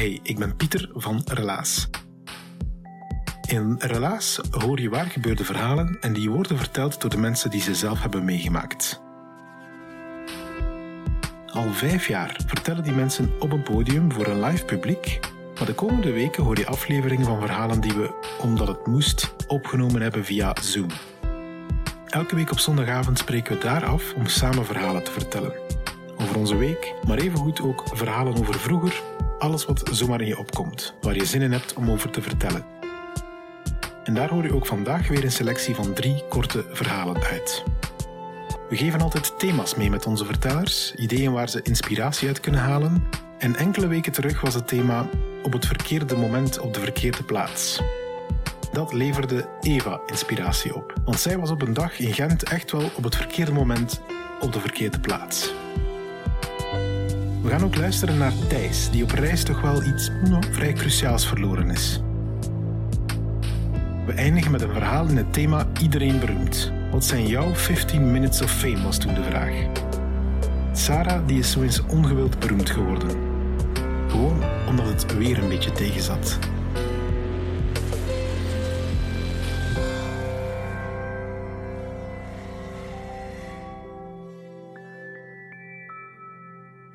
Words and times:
Hey, 0.00 0.20
ik 0.22 0.38
ben 0.38 0.56
Pieter 0.56 0.90
van 0.94 1.22
Relaas. 1.24 1.88
In 3.48 3.76
Relaas 3.78 4.40
hoor 4.50 4.80
je 4.80 4.88
waar 4.88 5.06
gebeurde 5.06 5.44
verhalen 5.44 5.96
en 6.00 6.12
die 6.12 6.30
worden 6.30 6.58
verteld 6.58 7.00
door 7.00 7.10
de 7.10 7.18
mensen 7.18 7.50
die 7.50 7.60
ze 7.60 7.74
zelf 7.74 8.00
hebben 8.00 8.24
meegemaakt. 8.24 9.02
Al 11.46 11.72
vijf 11.72 12.06
jaar 12.06 12.40
vertellen 12.46 12.82
die 12.82 12.92
mensen 12.92 13.32
op 13.38 13.52
een 13.52 13.62
podium 13.62 14.12
voor 14.12 14.26
een 14.26 14.40
live 14.40 14.64
publiek, 14.64 15.20
maar 15.58 15.66
de 15.66 15.74
komende 15.74 16.12
weken 16.12 16.42
hoor 16.42 16.58
je 16.58 16.66
afleveringen 16.66 17.26
van 17.26 17.40
verhalen 17.40 17.80
die 17.80 17.92
we, 17.92 18.10
omdat 18.40 18.68
het 18.68 18.86
moest, 18.86 19.34
opgenomen 19.46 20.02
hebben 20.02 20.24
via 20.24 20.56
Zoom. 20.62 20.90
Elke 22.06 22.34
week 22.34 22.50
op 22.50 22.58
zondagavond 22.58 23.18
spreken 23.18 23.54
we 23.56 23.62
daar 23.62 23.84
af 23.84 24.14
om 24.14 24.26
samen 24.26 24.66
verhalen 24.66 25.04
te 25.04 25.12
vertellen. 25.12 25.52
Over 26.16 26.36
onze 26.36 26.56
week, 26.56 26.94
maar 27.06 27.18
evengoed 27.18 27.60
ook 27.60 27.84
verhalen 27.92 28.36
over 28.38 28.54
vroeger, 28.54 29.02
alles 29.40 29.64
wat 29.64 29.88
zomaar 29.92 30.20
in 30.20 30.26
je 30.26 30.38
opkomt, 30.38 30.94
waar 31.00 31.14
je 31.14 31.24
zin 31.24 31.42
in 31.42 31.52
hebt 31.52 31.74
om 31.74 31.90
over 31.90 32.10
te 32.10 32.22
vertellen. 32.22 32.64
En 34.04 34.14
daar 34.14 34.28
hoor 34.28 34.44
je 34.44 34.54
ook 34.54 34.66
vandaag 34.66 35.08
weer 35.08 35.24
een 35.24 35.32
selectie 35.32 35.74
van 35.74 35.92
drie 35.92 36.24
korte 36.28 36.64
verhalen 36.72 37.22
uit. 37.22 37.64
We 38.68 38.76
geven 38.76 39.00
altijd 39.00 39.38
thema's 39.38 39.74
mee 39.74 39.90
met 39.90 40.06
onze 40.06 40.24
vertellers, 40.24 40.94
ideeën 40.94 41.32
waar 41.32 41.48
ze 41.48 41.62
inspiratie 41.62 42.28
uit 42.28 42.40
kunnen 42.40 42.60
halen. 42.60 43.06
En 43.38 43.56
enkele 43.56 43.86
weken 43.86 44.12
terug 44.12 44.40
was 44.40 44.54
het 44.54 44.68
thema 44.68 45.08
op 45.42 45.52
het 45.52 45.66
verkeerde 45.66 46.16
moment 46.16 46.58
op 46.58 46.74
de 46.74 46.80
verkeerde 46.80 47.22
plaats. 47.22 47.80
Dat 48.72 48.92
leverde 48.92 49.48
Eva 49.60 50.00
inspiratie 50.06 50.74
op, 50.74 50.94
want 51.04 51.20
zij 51.20 51.38
was 51.38 51.50
op 51.50 51.62
een 51.62 51.74
dag 51.74 51.98
in 51.98 52.14
Gent 52.14 52.42
echt 52.42 52.72
wel 52.72 52.90
op 52.96 53.04
het 53.04 53.16
verkeerde 53.16 53.52
moment 53.52 54.00
op 54.40 54.52
de 54.52 54.60
verkeerde 54.60 55.00
plaats. 55.00 55.52
We 57.42 57.48
gaan 57.48 57.64
ook 57.64 57.76
luisteren 57.76 58.18
naar 58.18 58.32
Thijs, 58.48 58.90
die 58.90 59.02
op 59.02 59.10
reis 59.10 59.42
toch 59.42 59.60
wel 59.60 59.82
iets 59.82 60.10
vrij 60.50 60.72
cruciaals 60.72 61.26
verloren 61.26 61.70
is. 61.70 62.00
We 64.06 64.12
eindigen 64.12 64.50
met 64.50 64.62
een 64.62 64.72
verhaal 64.72 65.06
in 65.06 65.16
het 65.16 65.32
thema 65.32 65.66
Iedereen 65.80 66.18
beroemd. 66.18 66.72
Wat 66.90 67.04
zijn 67.04 67.26
jouw 67.26 67.54
15 67.54 68.10
minutes 68.10 68.42
of 68.42 68.50
fame, 68.50 68.82
was 68.82 68.98
toen 68.98 69.14
de 69.14 69.22
vraag. 69.22 69.52
Sarah 70.72 71.26
die 71.26 71.38
is 71.38 71.50
zo 71.50 71.62
eens 71.62 71.86
ongewild 71.86 72.38
beroemd 72.38 72.70
geworden. 72.70 73.10
Gewoon 74.08 74.42
omdat 74.68 74.86
het 74.86 75.16
weer 75.16 75.42
een 75.42 75.48
beetje 75.48 75.72
tegenzat. 75.72 76.38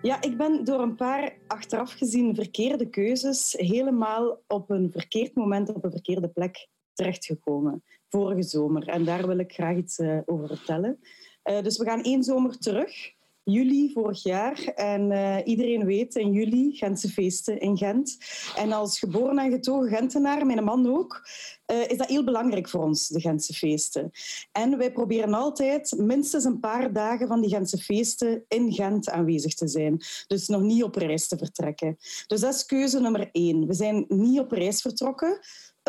Ja, 0.05 0.21
ik 0.21 0.37
ben 0.37 0.63
door 0.63 0.79
een 0.79 0.95
paar 0.95 1.37
achteraf 1.47 1.91
gezien 1.91 2.35
verkeerde 2.35 2.89
keuzes 2.89 3.53
helemaal 3.57 4.41
op 4.47 4.69
een 4.69 4.91
verkeerd 4.91 5.35
moment 5.35 5.69
op 5.69 5.83
een 5.83 5.91
verkeerde 5.91 6.29
plek 6.29 6.67
terechtgekomen. 6.93 7.83
Vorige 8.09 8.43
zomer. 8.43 8.87
En 8.87 9.05
daar 9.05 9.27
wil 9.27 9.37
ik 9.37 9.53
graag 9.53 9.75
iets 9.75 9.99
uh, 9.99 10.19
over 10.25 10.47
vertellen. 10.47 10.99
Uh, 11.43 11.61
dus 11.61 11.77
we 11.77 11.85
gaan 11.85 12.03
één 12.03 12.23
zomer 12.23 12.57
terug. 12.57 13.13
Juli 13.43 13.91
vorig 13.93 14.23
jaar. 14.23 14.63
En 14.75 15.11
uh, 15.11 15.37
iedereen 15.43 15.85
weet, 15.85 16.15
in 16.15 16.31
juli 16.31 16.75
Gentse 16.75 17.09
feesten 17.09 17.59
in 17.59 17.77
Gent. 17.77 18.17
En 18.55 18.71
als 18.71 18.99
geboren 18.99 19.37
en 19.37 19.51
getogen 19.51 19.89
Gentenaar, 19.89 20.45
mijn 20.45 20.63
man 20.63 20.87
ook, 20.87 21.21
uh, 21.71 21.89
is 21.89 21.97
dat 21.97 22.07
heel 22.07 22.23
belangrijk 22.23 22.69
voor 22.69 22.83
ons, 22.83 23.07
de 23.07 23.19
Gentse 23.19 23.53
feesten. 23.53 24.11
En 24.51 24.77
wij 24.77 24.91
proberen 24.91 25.33
altijd 25.33 25.93
minstens 25.97 26.43
een 26.43 26.59
paar 26.59 26.93
dagen 26.93 27.27
van 27.27 27.41
die 27.41 27.49
Gentse 27.49 27.77
feesten 27.77 28.43
in 28.47 28.73
Gent 28.73 29.09
aanwezig 29.09 29.53
te 29.53 29.67
zijn. 29.67 30.01
Dus 30.27 30.47
nog 30.47 30.61
niet 30.61 30.83
op 30.83 30.95
reis 30.95 31.27
te 31.27 31.37
vertrekken. 31.37 31.97
Dus 32.27 32.39
dat 32.39 32.53
is 32.53 32.65
keuze 32.65 32.99
nummer 32.99 33.29
één. 33.31 33.67
We 33.67 33.73
zijn 33.73 34.05
niet 34.07 34.39
op 34.39 34.51
reis 34.51 34.81
vertrokken. 34.81 35.39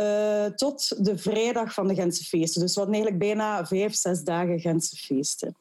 Uh, 0.00 0.44
tot 0.44 1.04
de 1.04 1.18
vrijdag 1.18 1.74
van 1.74 1.88
de 1.88 1.94
Gentse 1.94 2.24
feesten. 2.24 2.60
Dus 2.60 2.74
we 2.74 2.80
hadden 2.80 2.98
eigenlijk 2.98 3.24
bijna 3.24 3.66
vijf, 3.66 3.94
zes 3.94 4.22
dagen 4.22 4.60
Gentse 4.60 4.96
feesten. 4.96 5.56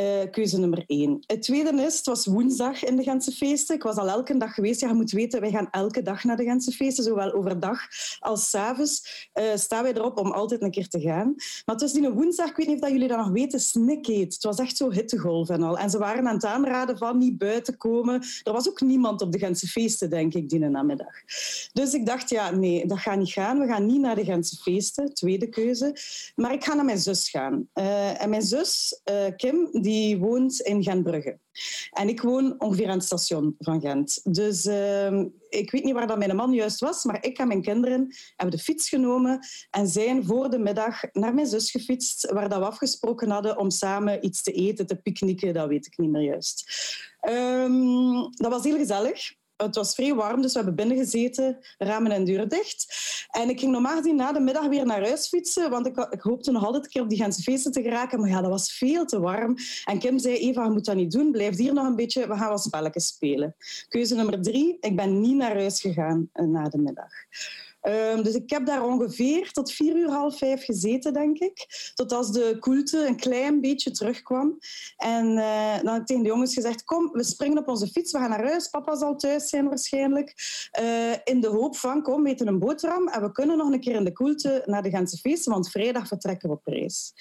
Uh, 0.00 0.30
keuze 0.30 0.58
nummer 0.58 0.84
één. 0.86 1.22
Het 1.26 1.42
tweede 1.42 1.82
is, 1.82 1.96
het 1.96 2.06
was 2.06 2.26
woensdag 2.26 2.84
in 2.84 2.96
de 2.96 3.02
Gentse 3.02 3.32
feesten. 3.32 3.74
Ik 3.76 3.82
was 3.82 3.96
al 3.96 4.08
elke 4.08 4.36
dag 4.36 4.54
geweest. 4.54 4.80
Ja, 4.80 4.88
je 4.88 4.94
moet 4.94 5.10
weten, 5.10 5.40
wij 5.40 5.50
gaan 5.50 5.68
elke 5.70 6.02
dag 6.02 6.24
naar 6.24 6.36
de 6.36 6.44
Gentse 6.44 6.72
feesten, 6.72 7.04
zowel 7.04 7.32
overdag 7.32 7.80
als 8.18 8.50
s 8.50 8.54
avonds. 8.54 9.28
Uh, 9.34 9.44
staan 9.54 9.82
wij 9.82 9.94
erop 9.94 10.18
om 10.18 10.30
altijd 10.30 10.62
een 10.62 10.70
keer 10.70 10.88
te 10.88 11.00
gaan. 11.00 11.34
Maar 11.36 11.74
het 11.74 11.80
was 11.80 11.92
die 11.92 12.08
woensdag, 12.08 12.50
ik 12.50 12.56
weet 12.56 12.66
niet 12.66 12.82
of 12.82 12.88
jullie 12.88 13.08
dat 13.08 13.18
nog 13.18 13.30
weten, 13.30 13.60
snikheet. 13.60 14.34
Het 14.34 14.44
was 14.44 14.58
echt 14.58 14.76
zo 14.76 14.90
hittegolf 14.90 15.48
en 15.48 15.62
al. 15.62 15.78
En 15.78 15.90
ze 15.90 15.98
waren 15.98 16.28
aan 16.28 16.34
het 16.34 16.44
aanraden 16.44 16.98
van 16.98 17.18
niet 17.18 17.38
buiten 17.38 17.76
komen. 17.76 18.22
Er 18.42 18.52
was 18.52 18.68
ook 18.68 18.80
niemand 18.80 19.22
op 19.22 19.32
de 19.32 19.38
Gentse 19.38 19.66
feesten, 19.66 20.10
denk 20.10 20.34
ik, 20.34 20.48
die 20.48 20.58
namiddag. 20.58 21.14
Dus 21.72 21.94
ik 21.94 22.06
dacht, 22.06 22.30
ja, 22.30 22.50
nee, 22.50 22.86
dat 22.86 22.98
gaat 22.98 23.18
niet 23.18 23.32
gaan. 23.32 23.58
We 23.58 23.66
gaan 23.66 23.86
niet 23.86 24.00
naar 24.00 24.16
de 24.16 24.24
Gentse 24.24 24.56
feesten, 24.56 25.14
tweede 25.14 25.48
keuze. 25.48 25.96
Maar 26.34 26.52
ik 26.52 26.64
ga 26.64 26.74
naar 26.74 26.84
mijn 26.84 26.98
zus 26.98 27.30
gaan. 27.30 27.68
Uh, 27.74 28.22
en 28.22 28.30
mijn 28.30 28.42
zus, 28.42 29.00
Kim, 29.36 29.68
die 29.72 29.89
woont 30.18 30.60
in 30.60 30.82
Gentbrugge. 30.82 31.38
En 31.90 32.08
ik 32.08 32.20
woon 32.20 32.60
ongeveer 32.60 32.88
aan 32.88 32.96
het 32.96 33.04
station 33.04 33.54
van 33.58 33.80
Gent. 33.80 34.20
Dus 34.24 34.64
uh, 34.64 35.20
ik 35.48 35.70
weet 35.70 35.84
niet 35.84 35.94
waar 35.94 36.06
dat 36.06 36.18
mijn 36.18 36.36
man 36.36 36.52
juist 36.52 36.80
was, 36.80 37.04
maar 37.04 37.24
ik 37.24 37.38
en 37.38 37.48
mijn 37.48 37.62
kinderen 37.62 38.14
hebben 38.36 38.56
de 38.56 38.62
fiets 38.62 38.88
genomen 38.88 39.38
en 39.70 39.86
zijn 39.86 40.24
voor 40.24 40.50
de 40.50 40.58
middag 40.58 41.02
naar 41.12 41.34
mijn 41.34 41.46
zus 41.46 41.70
gefietst, 41.70 42.30
waar 42.30 42.48
dat 42.48 42.58
we 42.58 42.64
afgesproken 42.64 43.30
hadden 43.30 43.58
om 43.58 43.70
samen 43.70 44.24
iets 44.24 44.42
te 44.42 44.52
eten, 44.52 44.86
te 44.86 44.96
picknicken, 44.96 45.54
dat 45.54 45.68
weet 45.68 45.86
ik 45.86 45.98
niet 45.98 46.10
meer 46.10 46.22
juist. 46.22 46.70
Um, 47.28 48.30
dat 48.30 48.50
was 48.50 48.64
heel 48.64 48.76
gezellig 48.76 49.38
het 49.66 49.74
was 49.74 49.94
vrij 49.94 50.14
warm, 50.14 50.42
dus 50.42 50.52
we 50.52 50.58
hebben 50.58 50.76
binnen 50.76 50.96
gezeten, 50.96 51.58
ramen 51.78 52.12
en 52.12 52.24
deuren 52.24 52.48
dicht. 52.48 52.94
En 53.30 53.48
ik 53.48 53.58
ging 53.58 53.72
normaal 53.72 53.96
gezien 53.96 54.16
na 54.16 54.32
de 54.32 54.40
middag 54.40 54.66
weer 54.66 54.86
naar 54.86 55.02
huis 55.06 55.28
fietsen, 55.28 55.70
want 55.70 55.86
ik, 55.86 55.96
ik 56.10 56.20
hoopte 56.20 56.50
nog 56.50 56.64
altijd 56.64 56.84
een 56.84 56.90
keer 56.90 57.02
op 57.02 57.08
die 57.08 57.18
Gentse 57.18 57.42
feesten 57.42 57.72
te 57.72 57.82
geraken. 57.82 58.20
Maar 58.20 58.28
ja, 58.28 58.40
dat 58.40 58.50
was 58.50 58.72
veel 58.72 59.04
te 59.04 59.20
warm. 59.20 59.56
En 59.84 59.98
Kim 59.98 60.18
zei, 60.18 60.36
Eva, 60.36 60.64
je 60.64 60.70
moet 60.70 60.84
dat 60.84 60.96
niet 60.96 61.12
doen. 61.12 61.30
Blijf 61.30 61.56
hier 61.56 61.74
nog 61.74 61.86
een 61.86 61.96
beetje, 61.96 62.28
we 62.28 62.36
gaan 62.36 62.48
wat 62.48 62.62
spelletjes 62.62 63.06
spelen. 63.06 63.54
Keuze 63.88 64.14
nummer 64.14 64.42
drie, 64.42 64.76
ik 64.80 64.96
ben 64.96 65.20
niet 65.20 65.36
naar 65.36 65.54
huis 65.54 65.80
gegaan 65.80 66.28
eh, 66.32 66.46
na 66.46 66.68
de 66.68 66.78
middag. 66.78 67.12
Um, 67.82 68.22
dus 68.22 68.34
ik 68.34 68.50
heb 68.50 68.66
daar 68.66 68.84
ongeveer 68.84 69.50
tot 69.52 69.72
vier 69.72 69.96
uur, 69.96 70.08
half 70.08 70.38
vijf 70.38 70.64
gezeten, 70.64 71.12
denk 71.12 71.38
ik. 71.38 71.66
Tot 71.94 72.12
als 72.12 72.32
de 72.32 72.56
koelte 72.58 73.06
een 73.06 73.16
klein 73.16 73.60
beetje 73.60 73.90
terugkwam. 73.90 74.58
En 74.96 75.26
uh, 75.26 75.74
dan 75.82 75.92
heb 75.92 76.00
ik 76.00 76.06
tegen 76.06 76.22
de 76.22 76.28
jongens 76.28 76.54
gezegd, 76.54 76.84
kom, 76.84 77.10
we 77.12 77.24
springen 77.24 77.58
op 77.58 77.68
onze 77.68 77.86
fiets, 77.86 78.12
we 78.12 78.18
gaan 78.18 78.30
naar 78.30 78.44
huis. 78.44 78.68
Papa 78.68 78.96
zal 78.96 79.16
thuis 79.16 79.48
zijn 79.48 79.68
waarschijnlijk. 79.68 80.34
Uh, 80.80 81.12
in 81.24 81.40
de 81.40 81.48
hoop 81.48 81.76
van, 81.76 82.02
kom, 82.02 82.22
we 82.22 82.28
eten 82.28 82.46
een 82.46 82.58
boterham 82.58 83.08
en 83.08 83.22
we 83.22 83.32
kunnen 83.32 83.56
nog 83.56 83.72
een 83.72 83.80
keer 83.80 83.94
in 83.94 84.04
de 84.04 84.12
koelte 84.12 84.62
naar 84.66 84.82
de 84.82 84.90
Gentse 84.90 85.16
feesten, 85.16 85.52
want 85.52 85.70
vrijdag 85.70 86.06
vertrekken 86.06 86.48
we 86.48 86.54
op 86.54 86.66
reis. 86.66 87.12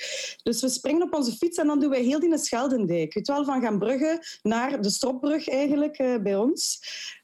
Dus 0.44 0.62
we 0.62 0.70
springen 0.70 1.02
op 1.02 1.14
onze 1.14 1.32
fiets 1.32 1.58
en 1.58 1.68
dan 1.68 1.80
doen 1.80 1.90
wij 1.90 2.02
heel 2.02 2.20
die 2.20 2.38
Scheldendijk. 2.38 3.14
Weet 3.14 3.28
wel, 3.28 3.46
van 3.46 3.80
Brugge 3.80 4.24
naar 4.42 4.82
de 4.82 4.90
Stropbrug 4.90 5.50
eigenlijk, 5.50 6.00
uh, 6.00 6.18
bij 6.18 6.36
ons. 6.36 6.80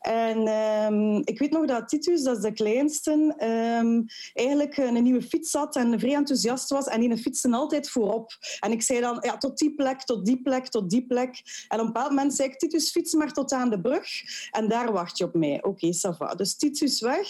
En 0.06 0.48
um, 0.48 1.22
ik 1.24 1.40
weet 1.40 1.52
nog 1.52 1.66
dat 1.66 1.90
Titus, 1.90 2.24
dat 2.24 2.38
is 2.38 2.44
de 2.44 2.52
kleinste, 2.52 3.12
um, 3.12 4.06
eigenlijk 4.34 4.78
een 4.78 5.04
nieuwe 5.04 5.22
fiets 5.22 5.54
had 5.54 5.76
en 5.76 6.00
vrij 6.00 6.14
enthousiast 6.14 6.70
was. 6.70 6.86
En 6.86 7.00
die 7.00 7.18
fietste 7.18 7.52
altijd 7.52 7.90
voorop. 7.90 8.38
En 8.60 8.72
ik 8.72 8.82
zei 8.82 9.00
dan, 9.00 9.18
ja, 9.22 9.38
tot 9.38 9.58
die 9.58 9.76
plek, 9.76 10.04
tot 10.04 10.26
die 10.26 10.42
plek, 10.42 10.68
tot 10.68 10.90
die 10.90 11.06
plek. 11.06 11.42
En 11.68 11.80
op 11.80 11.86
een 11.86 11.94
bepaald 11.94 12.10
moment 12.10 12.34
zei 12.36 12.50
ik, 12.50 12.58
Titus, 12.58 12.92
fiets 12.92 13.14
maar 13.14 13.34
tot 13.34 13.52
aan 13.52 13.70
de 13.70 13.82
brug. 13.82 14.08
En 14.52 14.68
daar 14.68 14.92
wacht 14.92 15.18
je 15.18 15.24
op 15.24 15.34
mij. 15.34 15.58
Oké, 15.58 15.68
okay, 15.68 15.94
ça 15.94 16.18
va. 16.18 16.36
Dus 16.36 16.56
Titus 16.56 17.02
weg, 17.02 17.28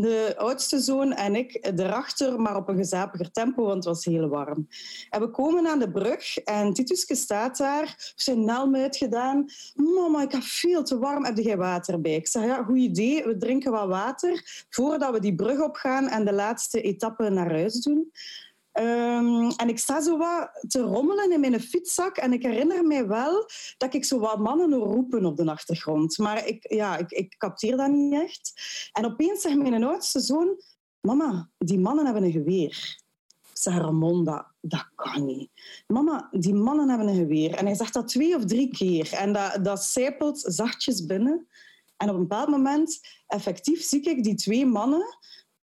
de 0.00 0.34
oudste 0.36 0.78
zoon 0.80 1.12
en 1.12 1.34
ik 1.34 1.58
erachter, 1.60 2.40
maar 2.40 2.56
op 2.56 2.68
een 2.68 2.76
gezapiger 2.76 3.30
tempo, 3.30 3.62
want 3.62 3.84
het 3.84 3.84
was 3.84 4.04
heel 4.04 4.28
warm. 4.28 4.68
En 5.10 5.20
we 5.20 5.30
komen 5.30 5.66
aan 5.66 5.78
de 5.78 5.90
brug 5.90 6.38
en 6.38 6.72
Tituske 6.72 7.14
staat 7.14 7.56
daar, 7.56 8.12
zijn 8.16 8.44
naam 8.44 8.76
uitgedaan. 8.76 9.46
Mama, 9.74 10.22
ik 10.22 10.32
heb 10.32 10.42
veel 10.42 10.82
te 10.82 10.98
warm, 10.98 11.24
heb 11.24 11.36
jij 11.36 11.56
water 11.56 12.00
bij? 12.00 12.14
Ik 12.14 12.26
zeg, 12.26 12.44
ja, 12.44 12.62
goed 12.62 12.78
idee, 12.78 13.24
we 13.24 13.36
drinken 13.36 13.72
wat 13.72 13.88
water 13.88 14.66
voordat 14.70 15.12
we 15.12 15.20
die 15.20 15.34
brug 15.34 15.60
opgaan 15.60 16.08
en 16.08 16.24
de 16.24 16.32
laatste 16.32 16.80
etappe 16.80 17.28
naar 17.28 17.50
huis 17.50 17.74
doen. 17.74 18.12
Um, 18.72 19.50
en 19.50 19.68
ik 19.68 19.78
sta 19.78 20.00
zo 20.00 20.16
wat 20.16 20.50
te 20.68 20.80
rommelen 20.80 21.32
in 21.32 21.40
mijn 21.40 21.60
fietszak 21.60 22.16
en 22.16 22.32
ik 22.32 22.42
herinner 22.42 22.84
mij 22.84 23.06
wel 23.06 23.48
dat 23.76 23.94
ik 23.94 24.04
zo 24.04 24.18
wat 24.18 24.38
mannen 24.38 24.72
roepen 24.72 25.24
op 25.24 25.36
de 25.36 25.50
achtergrond. 25.50 26.18
Maar 26.18 26.46
ik, 26.46 26.72
ja, 26.72 26.96
ik, 26.96 27.10
ik 27.10 27.34
capteer 27.38 27.76
dat 27.76 27.90
niet 27.90 28.12
echt. 28.12 28.52
En 28.92 29.04
opeens 29.04 29.40
zegt 29.40 29.56
mijn 29.56 29.84
oudste 29.84 30.20
zoon, 30.20 30.62
mama, 31.00 31.50
die 31.58 31.78
mannen 31.78 32.04
hebben 32.04 32.22
een 32.22 32.32
geweer. 32.32 32.98
Ik 33.50 33.64
zeg, 33.64 33.74
Ramon, 33.74 34.24
dat, 34.24 34.46
dat 34.60 34.88
kan 34.94 35.24
niet. 35.24 35.50
Mama, 35.86 36.28
die 36.30 36.54
mannen 36.54 36.88
hebben 36.88 37.08
een 37.08 37.16
geweer. 37.16 37.54
En 37.54 37.66
hij 37.66 37.74
zegt 37.74 37.94
dat 37.94 38.08
twee 38.08 38.36
of 38.36 38.44
drie 38.44 38.68
keer. 38.68 39.12
En 39.12 39.32
dat, 39.32 39.64
dat 39.64 39.84
zijpelt 39.84 40.42
zachtjes 40.46 41.06
binnen. 41.06 41.46
En 41.96 42.08
op 42.08 42.14
een 42.14 42.20
bepaald 42.20 42.48
moment, 42.48 43.00
effectief, 43.26 43.82
zie 43.82 44.02
ik 44.02 44.24
die 44.24 44.34
twee 44.34 44.66
mannen 44.66 45.18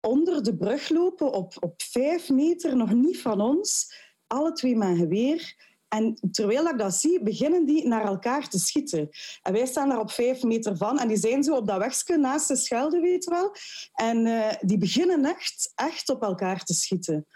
onder 0.05 0.43
de 0.43 0.55
brug 0.55 0.89
lopen 0.89 1.31
op, 1.31 1.53
op 1.59 1.81
vijf 1.81 2.29
meter, 2.29 2.75
nog 2.75 2.93
niet 2.93 3.21
van 3.21 3.41
ons, 3.41 3.93
alle 4.27 4.51
twee 4.51 4.75
met 4.75 4.87
een 4.87 4.97
geweer. 4.97 5.55
En 5.87 6.19
terwijl 6.31 6.67
ik 6.67 6.77
dat 6.77 6.93
zie, 6.93 7.23
beginnen 7.23 7.65
die 7.65 7.87
naar 7.87 8.05
elkaar 8.05 8.49
te 8.49 8.59
schieten. 8.59 9.09
En 9.41 9.53
wij 9.53 9.65
staan 9.65 9.89
daar 9.89 9.99
op 9.99 10.11
vijf 10.11 10.43
meter 10.43 10.77
van 10.77 10.99
en 10.99 11.07
die 11.07 11.17
zijn 11.17 11.43
zo 11.43 11.55
op 11.55 11.67
dat 11.67 11.77
wegje 11.77 12.17
naast 12.17 12.47
de 12.47 12.55
Schelde, 12.55 12.99
weet 12.99 13.25
wel. 13.25 13.55
En 13.93 14.25
uh, 14.25 14.51
die 14.61 14.77
beginnen 14.77 15.25
echt, 15.25 15.71
echt 15.75 16.09
op 16.09 16.21
elkaar 16.21 16.63
te 16.63 16.73
schieten. 16.73 17.27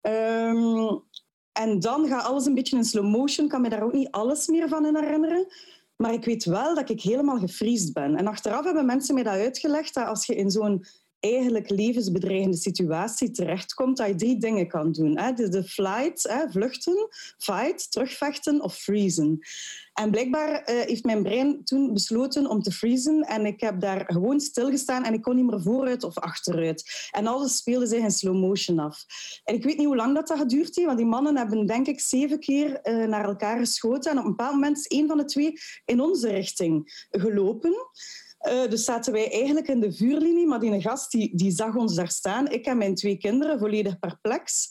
Um, 0.00 1.02
en 1.52 1.80
dan 1.80 2.08
gaat 2.08 2.24
alles 2.24 2.46
een 2.46 2.54
beetje 2.54 2.76
in 2.76 2.84
slow 2.84 3.04
motion. 3.06 3.44
Ik 3.44 3.50
kan 3.50 3.60
me 3.60 3.68
daar 3.68 3.82
ook 3.82 3.92
niet 3.92 4.10
alles 4.10 4.46
meer 4.46 4.68
van 4.68 4.86
in 4.86 4.96
herinneren. 4.96 5.46
Maar 5.96 6.12
ik 6.12 6.24
weet 6.24 6.44
wel 6.44 6.74
dat 6.74 6.90
ik 6.90 7.00
helemaal 7.00 7.38
gevriesd 7.38 7.92
ben. 7.92 8.16
En 8.16 8.26
achteraf 8.26 8.64
hebben 8.64 8.86
mensen 8.86 9.14
mij 9.14 9.22
dat 9.22 9.32
uitgelegd, 9.32 9.94
dat 9.94 10.06
als 10.06 10.26
je 10.26 10.34
in 10.34 10.50
zo'n 10.50 10.84
eigenlijk 11.24 11.70
levensbedreigende 11.70 12.56
situatie 12.56 13.30
terechtkomt, 13.30 13.96
dat 13.96 14.06
je 14.06 14.14
drie 14.14 14.38
dingen 14.38 14.68
kan 14.68 14.92
doen. 14.92 15.18
Hè? 15.18 15.32
De, 15.32 15.64
flight, 15.64 16.22
hè, 16.22 16.50
vluchten, 16.50 17.08
fight, 17.38 17.90
terugvechten 17.92 18.60
of 18.60 18.76
freezen. 18.76 19.38
En 19.92 20.10
blijkbaar 20.10 20.50
uh, 20.50 20.80
heeft 20.80 21.04
mijn 21.04 21.22
brein 21.22 21.64
toen 21.64 21.92
besloten 21.92 22.46
om 22.46 22.62
te 22.62 22.72
freezen 22.72 23.22
en 23.22 23.46
ik 23.46 23.60
heb 23.60 23.80
daar 23.80 24.04
gewoon 24.06 24.40
stilgestaan 24.40 25.04
en 25.04 25.14
ik 25.14 25.22
kon 25.22 25.36
niet 25.36 25.50
meer 25.50 25.62
vooruit 25.62 26.04
of 26.04 26.18
achteruit. 26.18 27.08
En 27.10 27.26
alles 27.26 27.56
speelde 27.56 27.86
zich 27.86 28.02
in 28.02 28.10
slow 28.10 28.36
motion 28.36 28.78
af. 28.78 29.04
En 29.44 29.54
ik 29.54 29.64
weet 29.64 29.76
niet 29.76 29.86
hoe 29.86 29.96
lang 29.96 30.14
dat, 30.14 30.28
dat 30.28 30.38
geduurd 30.38 30.72
want 30.84 30.96
die 30.96 31.06
mannen 31.06 31.36
hebben 31.36 31.66
denk 31.66 31.86
ik 31.86 32.00
zeven 32.00 32.38
keer 32.38 32.80
uh, 32.82 33.06
naar 33.06 33.24
elkaar 33.24 33.58
geschoten 33.58 34.10
en 34.10 34.18
op 34.18 34.24
een 34.24 34.30
bepaald 34.30 34.54
moment 34.54 34.78
is 34.78 34.98
een 34.98 35.08
van 35.08 35.16
de 35.16 35.24
twee 35.24 35.52
in 35.84 36.00
onze 36.00 36.28
richting 36.28 37.06
gelopen. 37.10 37.74
Uh, 38.48 38.68
dus 38.68 38.84
zaten 38.84 39.12
wij 39.12 39.32
eigenlijk 39.32 39.68
in 39.68 39.80
de 39.80 39.92
vuurlinie, 39.92 40.46
maar 40.46 40.60
die 40.60 40.80
gast 40.80 41.10
die, 41.10 41.36
die 41.36 41.50
zag 41.50 41.74
ons 41.74 41.94
daar 41.94 42.10
staan. 42.10 42.48
Ik 42.50 42.66
en 42.66 42.78
mijn 42.78 42.94
twee 42.94 43.16
kinderen, 43.16 43.58
volledig 43.58 43.98
perplex. 43.98 44.68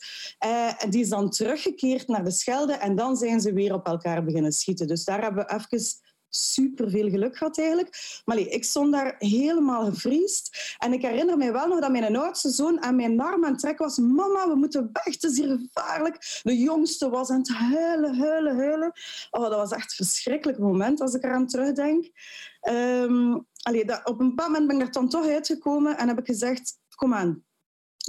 En 0.78 0.90
die 0.90 1.02
is 1.02 1.10
dan 1.10 1.30
teruggekeerd 1.30 2.08
naar 2.08 2.24
de 2.24 2.32
Schelde 2.32 2.74
en 2.74 2.96
dan 2.96 3.18
zijn 3.18 3.42
ze 3.42 3.54
weer 3.54 3.74
op 3.74 3.86
elkaar 3.86 4.24
beginnen 4.24 4.52
schieten. 4.52 4.88
Dus 4.88 5.04
daar 5.04 5.22
hebben 5.22 5.46
we 5.46 5.54
even 5.54 6.02
super 6.36 6.90
veel 6.90 7.10
geluk 7.10 7.38
gehad 7.38 7.58
eigenlijk. 7.58 8.22
Maar 8.26 8.38
ik 8.38 8.64
stond 8.64 8.92
daar 8.92 9.16
helemaal 9.18 9.86
gevriesd. 9.86 10.76
En 10.78 10.94
ik 10.94 11.02
herinner 11.02 11.38
mij 11.38 11.54
wel 11.54 11.68
nog 11.68 11.80
dat 11.80 11.92
mijn 11.92 12.16
oudste 12.16 12.50
zoon 12.50 12.82
aan 12.82 12.96
mijn 12.96 13.22
arm 13.22 13.46
aan 13.46 13.52
het 13.52 13.60
trekken 13.60 13.86
was. 13.86 13.98
Mama, 13.98 14.48
we 14.48 14.56
moeten 14.56 14.90
weg, 14.94 15.14
het 15.14 15.24
is 15.24 15.38
hier 15.38 15.60
gevaarlijk. 15.60 16.40
De 16.44 16.58
jongste 16.58 17.10
was 17.10 17.30
aan 17.30 17.38
het 17.38 17.50
huilen, 17.50 18.18
huilen, 18.18 18.56
huilen. 18.56 18.92
Oh, 19.32 19.42
dat 19.42 19.56
was 19.56 19.72
echt 19.72 20.00
een 20.00 20.06
verschrikkelijk 20.06 20.60
moment 20.60 21.02
als 21.02 21.14
ik 21.14 21.24
eraan 21.24 21.48
terugdenk. 21.48 22.10
Um, 22.70 23.48
allee, 23.64 23.86
dat, 23.86 24.02
op 24.08 24.20
een 24.20 24.30
bepaald 24.30 24.52
moment 24.52 24.68
ben 24.68 24.80
ik 24.80 24.86
er 24.86 24.92
dan 24.92 25.10
toch 25.10 25.28
uitgekomen 25.28 25.98
en 25.98 26.08
heb 26.08 26.20
ik 26.20 26.26
gezegd, 26.26 26.80
kom 26.96 27.14
aan, 27.14 27.44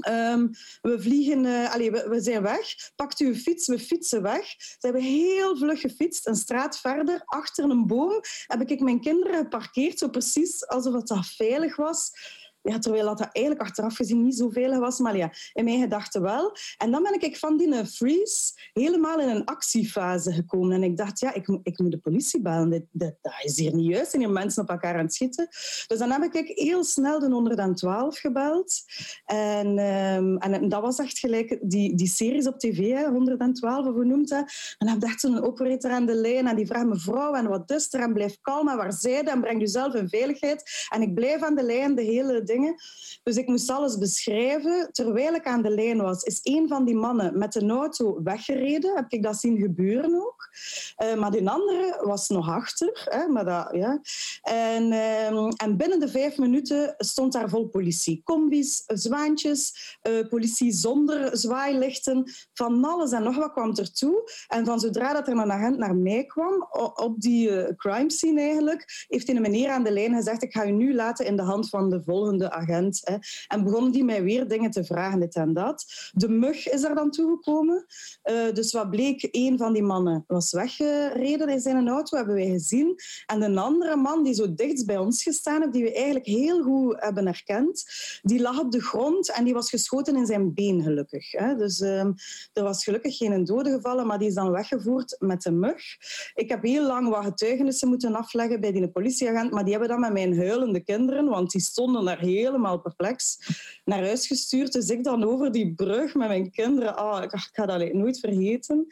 Um, 0.09 0.51
we 0.83 1.01
vliegen, 1.01 1.71
allez, 1.71 1.91
we, 1.91 2.09
we, 2.09 2.21
zijn 2.21 2.43
weg. 2.43 2.75
Pakt 2.97 3.21
uw 3.21 3.35
fiets, 3.35 3.67
we 3.67 3.79
fietsen 3.79 4.23
weg. 4.23 4.47
Ze 4.59 4.77
hebben 4.81 5.03
heel 5.03 5.57
vlug 5.57 5.81
gefietst, 5.81 6.27
een 6.27 6.37
straat 6.37 6.79
verder, 6.79 7.23
achter 7.25 7.65
een 7.65 7.87
boom. 7.87 8.21
Heb 8.47 8.71
ik 8.71 8.81
mijn 8.81 9.01
kinderen 9.01 9.37
geparkeerd, 9.37 9.99
zo 9.99 10.09
precies 10.09 10.67
alsof 10.67 10.95
het 10.95 11.07
dat 11.07 11.27
veilig 11.27 11.77
was 11.77 12.11
ja, 12.65 12.79
terwijl 12.79 13.05
dat 13.05 13.21
eigenlijk 13.21 13.67
achteraf 13.67 13.97
gezien 13.97 14.23
niet 14.23 14.37
zoveel 14.37 14.79
was, 14.79 14.99
maar 14.99 15.17
ja, 15.17 15.33
in 15.53 15.65
mijn 15.65 15.81
gedachten 15.81 16.23
wel. 16.23 16.57
En 16.77 16.91
dan 16.91 17.03
ben 17.03 17.21
ik 17.21 17.37
van 17.37 17.57
die 17.57 17.87
freeze 17.87 18.53
helemaal 18.73 19.21
in 19.21 19.29
een 19.29 19.45
actiefase 19.45 20.33
gekomen. 20.33 20.73
En 20.73 20.83
ik 20.83 20.97
dacht, 20.97 21.21
ja, 21.21 21.35
ik, 21.35 21.59
ik 21.63 21.79
moet 21.79 21.91
de 21.91 21.99
politie 21.99 22.41
bellen. 22.41 22.89
Dat 22.93 23.15
is 23.43 23.59
hier 23.59 23.75
niet 23.75 23.91
juist. 23.91 24.15
En 24.15 24.21
hier 24.21 24.31
mensen 24.31 24.63
op 24.63 24.69
elkaar 24.69 24.95
aan 24.95 25.05
het 25.05 25.15
schieten. 25.15 25.49
Dus 25.87 25.99
dan 25.99 26.11
heb 26.11 26.35
ik 26.35 26.53
heel 26.59 26.85
snel 26.85 27.19
de 27.19 27.31
112 27.31 28.19
gebeld. 28.19 28.83
En, 29.25 29.79
um, 29.79 30.39
en 30.39 30.69
dat 30.69 30.81
was 30.81 30.99
echt 30.99 31.19
gelijk 31.19 31.59
die, 31.63 31.95
die 31.95 32.09
series 32.09 32.47
op 32.47 32.59
tv, 32.59 32.91
hè, 32.91 33.09
112 33.09 33.87
of 33.87 33.95
hoe. 33.95 34.03
En 34.79 34.87
dan 34.87 34.99
dacht 34.99 35.23
een 35.23 35.43
operator 35.43 35.91
aan 35.91 36.07
de 36.07 36.15
lijn 36.15 36.47
en 36.47 36.57
die 36.57 36.67
vraagt 36.67 36.87
mevrouw, 36.87 37.35
en 37.35 37.49
wat 37.49 37.71
is 37.71 37.93
er? 37.93 38.01
En 38.01 38.13
blijf 38.13 38.39
kalm, 38.41 38.69
en 38.69 38.77
waar 38.77 38.93
zij 38.93 39.23
En 39.23 39.41
breng 39.41 39.61
jezelf 39.61 39.95
in 39.95 40.09
veiligheid. 40.09 40.87
En 40.89 41.03
ik 41.03 41.15
blijf 41.15 41.43
aan 41.43 41.55
de 41.55 41.63
lijn 41.63 41.95
de 41.95 42.03
hele 42.03 42.43
dus 43.23 43.37
ik 43.37 43.47
moest 43.47 43.71
alles 43.71 43.99
beschrijven. 43.99 44.89
Terwijl 44.93 45.35
ik 45.35 45.47
aan 45.47 45.63
de 45.63 45.71
lijn 45.71 46.03
was, 46.03 46.23
is 46.23 46.41
een 46.43 46.69
van 46.69 46.85
die 46.85 46.95
mannen 46.95 47.39
met 47.39 47.53
de 47.53 47.69
auto 47.69 48.23
weggereden. 48.23 48.97
Heb 48.97 49.13
ik 49.13 49.23
dat 49.23 49.37
zien 49.37 49.59
gebeuren 49.59 50.15
ook. 50.15 50.49
Uh, 51.03 51.15
maar 51.15 51.31
die 51.31 51.49
andere 51.49 52.01
was 52.03 52.29
nog 52.29 52.49
achter. 52.49 53.09
Hè, 53.11 53.29
maar 53.29 53.45
dat, 53.45 53.69
ja. 53.73 54.01
en, 54.43 54.93
uh, 54.93 55.51
en 55.57 55.77
binnen 55.77 56.01
de 56.01 56.09
vijf 56.09 56.39
minuten 56.39 56.95
stond 56.99 57.33
daar 57.33 57.49
vol 57.49 57.69
politie. 57.69 58.21
Combis, 58.25 58.83
zwaantjes, 58.87 59.97
uh, 60.03 60.29
politie 60.29 60.73
zonder 60.73 61.37
zwaailichten. 61.37 62.33
Van 62.53 62.85
alles 62.85 63.13
en 63.13 63.23
nog 63.23 63.37
wat 63.37 63.53
kwam 63.53 63.77
ertoe. 63.77 64.31
En 64.49 64.65
van 64.65 64.81
zodra 64.81 65.13
dat 65.13 65.29
er 65.29 65.37
een 65.37 65.53
agent 65.53 65.79
naar 65.79 65.97
mij 65.97 66.25
kwam, 66.25 66.69
op 66.95 67.21
die 67.21 67.77
crime 67.77 68.11
scene 68.11 68.41
eigenlijk, 68.41 69.07
heeft 69.09 69.29
een 69.29 69.41
meneer 69.41 69.71
aan 69.71 69.85
de 69.85 69.93
lijn 69.93 70.15
gezegd, 70.15 70.43
ik 70.43 70.53
ga 70.53 70.67
u 70.67 70.71
nu 70.71 70.95
laten 70.95 71.27
in 71.27 71.37
de 71.37 71.43
hand 71.43 71.69
van 71.69 71.91
de 71.91 72.03
volgende 72.03 72.44
agent. 72.51 73.01
Hè. 73.05 73.17
En 73.49 73.65
begonnen 73.65 73.93
die 73.93 74.05
mij 74.05 74.23
weer 74.23 74.49
dingen 74.49 74.71
te 74.71 74.85
vragen, 74.85 75.21
dit 75.21 75.35
en 75.35 75.53
dat. 75.53 75.85
De 76.13 76.29
mug 76.29 76.69
is 76.69 76.83
er 76.83 76.95
dan 76.95 77.11
toegekomen. 77.11 77.87
Uh, 78.25 78.53
dus 78.53 78.73
wat 78.73 78.91
bleek, 78.91 79.29
een 79.31 79.59
van 79.59 79.73
die 79.73 79.83
mannen 79.83 80.25
was 80.27 80.53
weggereden 80.53 81.49
in 81.49 81.61
zijn 81.61 81.89
auto, 81.89 82.17
hebben 82.17 82.35
wij 82.35 82.49
gezien. 82.49 82.95
En 83.27 83.43
een 83.43 83.59
andere 83.59 83.97
man 83.97 84.23
die 84.23 84.35
zo 84.35 84.55
dicht 84.55 84.87
bij 84.87 84.99
ons 84.99 85.23
gestaan 85.23 85.61
heeft, 85.61 85.73
die 85.73 85.83
we 85.83 85.95
eigenlijk 85.95 86.27
heel 86.27 86.63
goed 86.63 86.95
hebben 86.99 87.27
herkend, 87.27 87.85
die 88.23 88.41
lag 88.41 88.61
op 88.61 88.73
de 88.73 88.81
grond 88.83 89.31
en 89.31 89.45
die 89.45 89.55
was 89.55 89.71
geschoten 89.71 90.17
in 90.17 90.27
zijn 90.27 90.55
been, 90.55 90.83
gelukkig. 90.83 91.33
Hè. 91.33 91.57
Dus 91.57 91.81
uh, 91.81 92.01
er 92.53 92.63
was 92.63 92.85
gelukkig 92.85 93.17
geen 93.17 93.45
dode 93.45 93.71
gevallen, 93.71 94.07
maar 94.07 94.19
die 94.19 94.29
is 94.29 94.35
dan 94.35 94.51
weggevoerd 94.51 95.17
met 95.19 95.43
de 95.43 95.51
mug. 95.51 95.83
Ik 96.35 96.49
heb 96.49 96.63
heel 96.63 96.87
lang 96.87 97.09
wat 97.09 97.25
getuigenissen 97.25 97.89
moeten 97.89 98.15
afleggen 98.15 98.61
bij 98.61 98.73
die 98.73 98.89
politieagent, 98.89 99.51
maar 99.51 99.63
die 99.63 99.73
hebben 99.73 99.89
dan 99.89 100.01
met 100.01 100.13
mijn 100.13 100.37
huilende 100.37 100.81
kinderen, 100.81 101.29
want 101.29 101.51
die 101.51 101.61
stonden 101.61 102.05
daar 102.05 102.21
helemaal 102.39 102.81
perplex 102.81 103.39
naar 103.85 104.03
huis 104.03 104.27
gestuurd. 104.27 104.73
Dus 104.73 104.89
ik 104.89 105.05
dan 105.05 105.25
over 105.25 105.53
die 105.53 105.75
brug 105.75 106.15
met 106.15 106.29
mijn 106.29 106.51
kinderen. 106.51 106.99
Oh, 106.99 107.21
ik, 107.23 107.31
ga 107.53 107.67
dat 107.67 107.93
nooit 107.93 108.21
vergeten. 108.21 108.87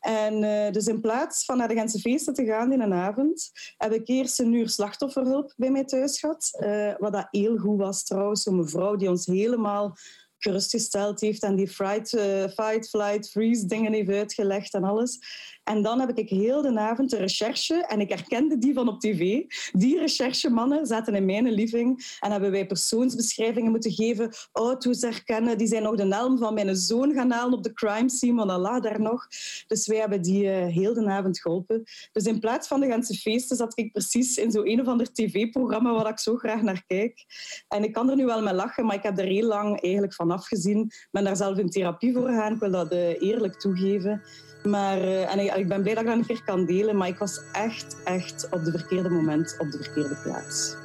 En 0.00 0.42
uh, 0.42 0.70
dus 0.70 0.86
in 0.86 1.00
plaats 1.00 1.44
van 1.44 1.56
naar 1.56 1.68
de 1.68 1.74
Gentse 1.74 1.98
feesten 1.98 2.34
te 2.34 2.44
gaan 2.44 2.72
in 2.72 2.80
een 2.80 2.94
avond, 2.94 3.50
heb 3.76 3.92
ik 3.92 4.08
eerst 4.08 4.40
een 4.40 4.52
uur 4.52 4.68
slachtofferhulp 4.68 5.52
bij 5.56 5.70
mij 5.70 5.84
thuis 5.84 6.18
gehad. 6.18 6.50
Uh, 6.60 6.94
wat 6.98 7.12
dat 7.12 7.28
heel 7.30 7.56
goed 7.56 7.78
was 7.78 8.04
trouwens. 8.04 8.42
Zo'n 8.42 8.56
mevrouw 8.56 8.96
die 8.96 9.08
ons 9.08 9.26
helemaal 9.26 9.96
gerustgesteld 10.38 11.20
heeft 11.20 11.42
en 11.42 11.56
die 11.56 11.68
fright, 11.68 12.12
uh, 12.12 12.48
fight, 12.48 12.88
flight, 12.88 13.30
freeze 13.30 13.66
dingen 13.66 13.92
heeft 13.92 14.10
uitgelegd 14.10 14.74
en 14.74 14.84
alles. 14.84 15.18
En 15.68 15.82
dan 15.82 16.00
heb 16.00 16.18
ik 16.18 16.28
heel 16.28 16.62
de 16.62 16.78
avond 16.78 17.10
de 17.10 17.16
recherche, 17.16 17.86
en 17.86 18.00
ik 18.00 18.08
herkende 18.08 18.58
die 18.58 18.74
van 18.74 18.88
op 18.88 19.00
tv. 19.00 19.42
Die 19.72 19.98
recherchemannen 19.98 20.86
zaten 20.86 21.14
in 21.14 21.24
mijn 21.24 21.50
living 21.50 22.16
en 22.20 22.30
hebben 22.30 22.50
wij 22.50 22.66
persoonsbeschrijvingen 22.66 23.70
moeten 23.70 23.92
geven, 23.92 24.30
auto's 24.52 25.00
herkennen. 25.00 25.58
Die 25.58 25.66
zijn 25.66 25.82
nog 25.82 25.96
de 25.96 26.04
naam 26.04 26.38
van 26.38 26.54
mijn 26.54 26.76
zoon 26.76 27.12
gaan 27.14 27.30
halen 27.30 27.58
op 27.58 27.62
de 27.62 27.72
crime 27.72 28.10
scene, 28.10 28.44
want 28.44 28.82
daar 28.82 29.00
nog. 29.00 29.26
Dus 29.66 29.86
wij 29.86 29.98
hebben 29.98 30.22
die 30.22 30.44
uh, 30.44 30.66
heel 30.66 30.94
de 30.94 31.06
avond 31.06 31.40
geholpen. 31.40 31.82
Dus 32.12 32.24
in 32.24 32.40
plaats 32.40 32.68
van 32.68 32.80
de 32.80 32.86
ganse 32.86 33.14
feesten 33.14 33.56
zat 33.56 33.78
ik 33.78 33.92
precies 33.92 34.36
in 34.36 34.50
zo'n 34.50 34.68
een 34.68 34.80
of 34.80 34.86
ander 34.86 35.12
tv-programma 35.12 35.92
waar 35.92 36.08
ik 36.08 36.18
zo 36.18 36.36
graag 36.36 36.62
naar 36.62 36.84
kijk. 36.86 37.24
En 37.68 37.84
ik 37.84 37.92
kan 37.92 38.10
er 38.10 38.16
nu 38.16 38.24
wel 38.24 38.42
mee 38.42 38.54
lachen, 38.54 38.86
maar 38.86 38.96
ik 38.96 39.02
heb 39.02 39.18
er 39.18 39.24
heel 39.24 39.46
lang 39.46 39.80
eigenlijk 39.82 40.14
van 40.14 40.30
afgezien. 40.30 40.80
Ik 40.80 41.08
ben 41.10 41.24
daar 41.24 41.36
zelf 41.36 41.58
in 41.58 41.70
therapie 41.70 42.12
voor 42.12 42.26
gegaan, 42.26 42.52
ik 42.52 42.60
wil 42.60 42.70
dat 42.70 42.92
uh, 42.92 43.22
eerlijk 43.22 43.60
toegeven. 43.60 44.22
Maar, 44.66 44.98
eh, 44.98 45.32
en 45.32 45.58
ik, 45.58 45.68
ben 45.68 45.82
blij 45.82 45.94
dat 45.94 46.02
ik 46.02 46.08
dat 46.08 46.18
een 46.18 46.26
keer 46.26 46.42
kan 46.44 46.64
delen, 46.64 46.96
maar 46.96 47.08
ik 47.08 47.18
was 47.18 47.42
echt, 47.52 48.02
echt 48.04 48.48
op 48.50 48.64
de 48.64 48.70
verkeerde 48.70 49.10
moment 49.10 49.56
op 49.58 49.70
de 49.70 49.82
verkeerde 49.82 50.16
plaats. 50.22 50.76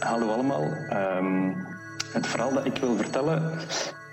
Hallo 0.00 0.32
allemaal. 0.32 0.72
Ehm, 0.88 1.52
het 2.12 2.26
verhaal 2.26 2.52
dat 2.52 2.64
ik 2.64 2.76
wil 2.76 2.96
vertellen 2.96 3.52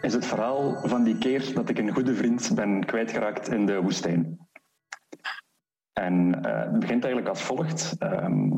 is 0.02 0.14
het 0.14 0.26
verhaal 0.26 0.88
van 0.88 1.04
die 1.04 1.18
keer 1.18 1.54
dat 1.54 1.70
ik 1.70 1.78
een 1.78 1.94
goede 1.94 2.16
vriend 2.16 2.56
ben 2.56 2.86
kwijtgeraakt 2.86 3.48
in 3.48 3.66
de 3.66 3.82
woestijn. 3.82 4.48
En 5.94 6.44
eh, 6.44 6.60
het 6.60 6.80
begint 6.80 7.04
eigenlijk 7.04 7.28
als 7.28 7.42
volgt. 7.42 7.96
Ehm, 8.00 8.52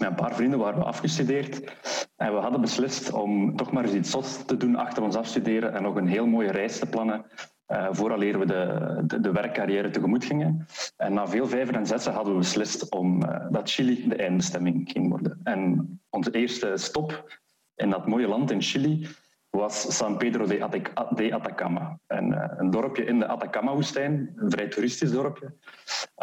met 0.00 0.08
een 0.08 0.14
paar 0.14 0.34
vrienden 0.34 0.58
waren 0.58 0.78
we 0.78 0.84
afgestudeerd 0.84 1.76
en 2.16 2.32
we 2.34 2.38
hadden 2.38 2.60
beslist 2.60 3.12
om 3.12 3.56
toch 3.56 3.72
maar 3.72 3.84
eens 3.84 3.92
iets 3.92 4.10
zot 4.10 4.48
te 4.48 4.56
doen 4.56 4.76
achter 4.76 5.02
ons 5.02 5.16
afstuderen 5.16 5.74
en 5.74 5.82
nog 5.82 5.96
een 5.96 6.08
heel 6.08 6.26
mooie 6.26 6.50
reis 6.50 6.78
te 6.78 6.86
plannen 6.86 7.24
uh, 7.70 7.88
vooraleer 7.90 8.38
we 8.38 8.46
de, 8.46 9.02
de, 9.04 9.20
de, 9.20 9.32
werkcarrière 9.32 9.90
tegemoet 9.90 10.24
gingen. 10.24 10.66
En 10.96 11.12
na 11.12 11.28
veel 11.28 11.46
vijven 11.46 11.74
en 11.74 11.86
zessen 11.86 12.12
hadden 12.12 12.32
we 12.32 12.38
beslist 12.38 12.90
om, 12.90 13.22
uh, 13.22 13.46
dat 13.50 13.70
Chili 13.70 14.08
de 14.08 14.16
eindbestemming 14.16 14.90
ging 14.92 15.08
worden. 15.08 15.40
En 15.42 16.00
onze 16.08 16.30
eerste 16.30 16.72
stop 16.74 17.38
in 17.74 17.90
dat 17.90 18.06
mooie 18.06 18.28
land 18.28 18.50
in 18.50 18.62
Chili 18.62 19.06
was 19.50 19.96
San 19.96 20.16
Pedro 20.16 20.46
de, 20.46 21.32
Atacama. 21.32 21.98
En, 22.06 22.32
uh, 22.32 22.44
een 22.56 22.70
dorpje 22.70 23.04
in 23.04 23.18
de 23.18 23.26
Atacama-woestijn, 23.26 24.32
een 24.36 24.50
vrij 24.50 24.68
toeristisch 24.68 25.10
dorpje. 25.10 25.54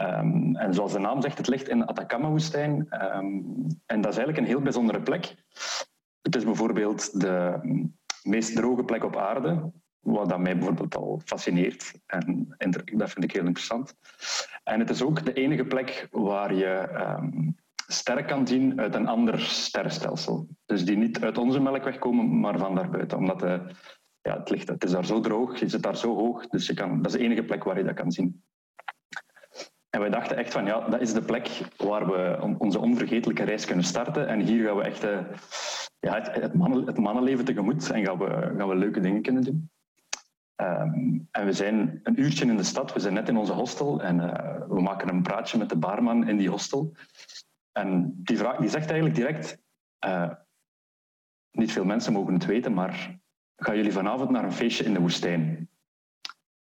Um, 0.01 0.55
en 0.55 0.73
zoals 0.73 0.93
de 0.93 0.99
naam 0.99 1.21
zegt, 1.21 1.37
het 1.37 1.47
ligt 1.47 1.69
in 1.69 1.79
de 1.79 1.85
Atacama-woestijn. 1.85 2.87
Um, 3.15 3.67
en 3.85 4.01
dat 4.01 4.11
is 4.11 4.17
eigenlijk 4.17 4.37
een 4.37 4.53
heel 4.53 4.61
bijzondere 4.61 5.01
plek. 5.01 5.35
Het 6.21 6.35
is 6.35 6.43
bijvoorbeeld 6.43 7.21
de 7.21 7.59
meest 8.23 8.55
droge 8.55 8.83
plek 8.83 9.03
op 9.03 9.15
aarde 9.15 9.71
wat 9.99 10.39
mij 10.39 10.57
bijvoorbeeld 10.57 10.95
al 10.95 11.21
fascineert. 11.25 11.93
En, 12.05 12.55
dat 12.83 13.09
vind 13.09 13.23
ik 13.23 13.31
heel 13.31 13.45
interessant. 13.45 13.93
En 14.63 14.79
het 14.79 14.89
is 14.89 15.03
ook 15.03 15.25
de 15.25 15.33
enige 15.33 15.65
plek 15.65 16.07
waar 16.11 16.53
je 16.53 16.89
um, 17.19 17.55
sterren 17.91 18.25
kan 18.25 18.47
zien 18.47 18.79
uit 18.79 18.95
een 18.95 19.07
ander 19.07 19.39
sterrenstelsel. 19.39 20.47
Dus 20.65 20.85
die 20.85 20.97
niet 20.97 21.23
uit 21.23 21.37
onze 21.37 21.59
melkweg 21.59 21.97
komen, 21.97 22.39
maar 22.39 22.57
van 22.57 22.75
daarbuiten. 22.75 23.17
Omdat 23.17 23.39
de, 23.39 23.61
ja, 24.21 24.37
het, 24.37 24.49
ligt, 24.49 24.67
het 24.67 24.83
is 24.83 24.91
daar 24.91 25.05
zo 25.05 25.19
droog, 25.19 25.59
je 25.59 25.69
zit 25.69 25.83
daar 25.83 25.97
zo 25.97 26.15
hoog, 26.15 26.47
dus 26.47 26.67
je 26.67 26.73
kan, 26.73 27.01
dat 27.01 27.05
is 27.11 27.17
de 27.17 27.23
enige 27.23 27.43
plek 27.43 27.63
waar 27.63 27.77
je 27.77 27.83
dat 27.83 27.95
kan 27.95 28.11
zien. 28.11 28.43
En 29.89 29.99
wij 29.99 30.09
dachten 30.09 30.37
echt 30.37 30.53
van, 30.53 30.65
ja, 30.65 30.89
dat 30.89 31.01
is 31.01 31.13
de 31.13 31.21
plek 31.21 31.61
waar 31.77 32.07
we 32.07 32.55
onze 32.57 32.79
onvergetelijke 32.79 33.43
reis 33.43 33.65
kunnen 33.65 33.85
starten. 33.85 34.27
En 34.27 34.39
hier 34.39 34.67
gaan 34.67 34.77
we 34.77 34.83
echt 34.83 35.03
uh, 35.03 35.19
ja, 35.99 36.13
het, 36.13 36.33
het, 36.33 36.53
het 36.85 36.97
mannenleven 36.97 37.45
tegemoet 37.45 37.91
en 37.91 38.05
gaan 38.05 38.17
we, 38.17 38.53
gaan 38.57 38.67
we 38.67 38.75
leuke 38.75 38.99
dingen 38.99 39.21
kunnen 39.21 39.43
doen. 39.43 39.69
Um, 40.61 41.27
en 41.31 41.45
we 41.45 41.53
zijn 41.53 41.99
een 42.03 42.21
uurtje 42.21 42.45
in 42.45 42.57
de 42.57 42.63
stad, 42.63 42.93
we 42.93 42.99
zijn 42.99 43.13
net 43.13 43.29
in 43.29 43.37
onze 43.37 43.53
hostel 43.53 44.01
en 44.01 44.17
uh, 44.17 44.33
we 44.67 44.81
maken 44.81 45.09
een 45.09 45.21
praatje 45.21 45.57
met 45.57 45.69
de 45.69 45.77
barman 45.77 46.27
in 46.27 46.37
die 46.37 46.49
hostel. 46.49 46.93
En 47.77 48.13
die, 48.23 48.37
vraag, 48.37 48.57
die 48.57 48.69
zegt 48.69 48.89
eigenlijk 48.89 49.15
direct, 49.15 49.57
uh, 50.05 50.31
niet 51.51 51.71
veel 51.71 51.85
mensen 51.85 52.13
mogen 52.13 52.33
het 52.33 52.45
weten, 52.45 52.73
maar 52.73 53.19
gaan 53.55 53.75
jullie 53.75 53.91
vanavond 53.91 54.29
naar 54.29 54.43
een 54.43 54.51
feestje 54.51 54.83
in 54.83 54.93
de 54.93 54.99
woestijn? 54.99 55.69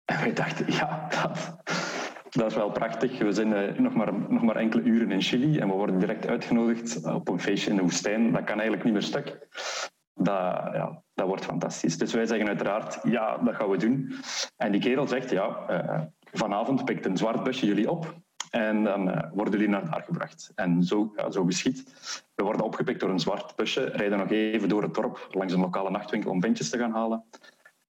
En 0.06 0.20
wij 0.20 0.34
dachten, 0.34 0.72
ja, 0.72 1.08
dat, 1.10 1.58
dat 2.30 2.52
is 2.52 2.56
wel 2.56 2.72
prachtig. 2.72 3.18
We 3.20 3.32
zijn 3.32 3.52
uh, 3.52 3.80
nog, 3.80 3.94
maar, 3.94 4.14
nog 4.14 4.44
maar 4.44 4.56
enkele 4.56 4.84
uren 4.84 5.12
in 5.12 5.22
Chili 5.22 5.60
en 5.60 5.68
we 5.68 5.74
worden 5.74 6.00
direct 6.00 6.28
uitgenodigd 6.28 7.06
op 7.06 7.30
een 7.30 7.40
feestje 7.40 7.70
in 7.70 7.76
de 7.76 7.82
woestijn. 7.82 8.32
Dat 8.32 8.44
kan 8.44 8.60
eigenlijk 8.60 8.84
niet 8.84 8.94
meer 8.94 9.02
stuk 9.02 9.48
dat, 10.14 10.74
ja, 10.74 11.04
dat 11.14 11.28
wordt 11.28 11.46
fantastisch. 11.46 11.98
Dus 11.98 12.14
wij 12.14 12.26
zeggen 12.26 12.48
uiteraard, 12.48 13.00
ja, 13.04 13.38
dat 13.38 13.56
gaan 13.56 13.70
we 13.70 13.78
doen. 13.78 14.14
En 14.58 14.72
die 14.72 14.82
kerel 14.82 15.08
zegt, 15.08 15.30
ja, 15.30 15.70
uh, 15.70 16.02
vanavond 16.32 16.86
pikt 16.86 17.06
een 17.06 17.18
zwart 17.18 17.44
busje 17.44 17.66
jullie 17.66 17.92
op 17.92 18.24
en 18.56 18.84
dan 18.84 19.08
uh, 19.08 19.22
worden 19.34 19.54
jullie 19.54 19.70
naar 19.70 19.90
daar 19.90 20.04
gebracht. 20.04 20.52
En 20.56 20.84
zo, 20.84 21.12
ja, 21.16 21.32
zo 21.32 21.46
geschiet. 21.46 21.84
We 22.36 22.44
worden 22.44 22.66
opgepikt 22.66 23.00
door 23.00 23.10
een 23.10 23.20
zwart 23.20 23.56
busje, 23.56 23.84
rijden 23.84 24.18
nog 24.18 24.30
even 24.30 24.70
door 24.70 24.82
het 24.82 24.94
dorp 24.94 25.28
langs 25.32 25.54
een 25.54 25.60
lokale 25.60 25.90
nachtwinkel 25.90 26.32
om 26.32 26.42
ventjes 26.42 26.70
te 26.70 26.78
gaan 26.78 26.92
halen. 26.92 27.24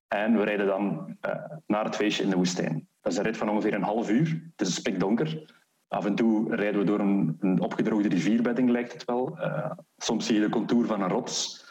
En 0.08 0.37
we 0.37 0.44
rijden 0.44 0.66
dan 0.66 1.16
uh, 1.26 1.35
naar 1.66 1.85
het 1.85 1.96
feestje 1.96 2.23
in 2.23 2.30
de 2.30 2.37
woestijn. 2.37 2.88
Dat 3.00 3.12
is 3.12 3.18
een 3.18 3.25
rit 3.25 3.37
van 3.37 3.49
ongeveer 3.49 3.75
een 3.75 3.82
half 3.82 4.11
uur. 4.11 4.50
Het 4.56 4.66
is 4.66 4.75
spikdonker. 4.75 5.54
Af 5.88 6.04
en 6.04 6.14
toe 6.14 6.54
rijden 6.54 6.80
we 6.80 6.87
door 6.87 7.00
een, 7.00 7.37
een 7.40 7.61
opgedroogde 7.61 8.08
rivierbedding, 8.08 8.70
lijkt 8.70 8.92
het 8.92 9.04
wel. 9.04 9.38
Uh, 9.38 9.70
soms 9.96 10.26
zie 10.26 10.35
je 10.35 10.40
de 10.40 10.49
contour 10.49 10.87
van 10.87 11.02
een 11.02 11.08
rots. 11.08 11.64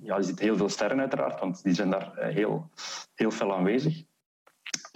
Ja, 0.00 0.16
je 0.16 0.22
ziet 0.22 0.38
heel 0.38 0.56
veel 0.56 0.68
sterren 0.68 1.00
uiteraard, 1.00 1.40
want 1.40 1.62
die 1.62 1.74
zijn 1.74 1.90
daar 1.90 2.16
eh, 2.16 2.34
heel, 2.34 2.70
heel 3.14 3.30
fel 3.30 3.54
aanwezig. 3.54 4.02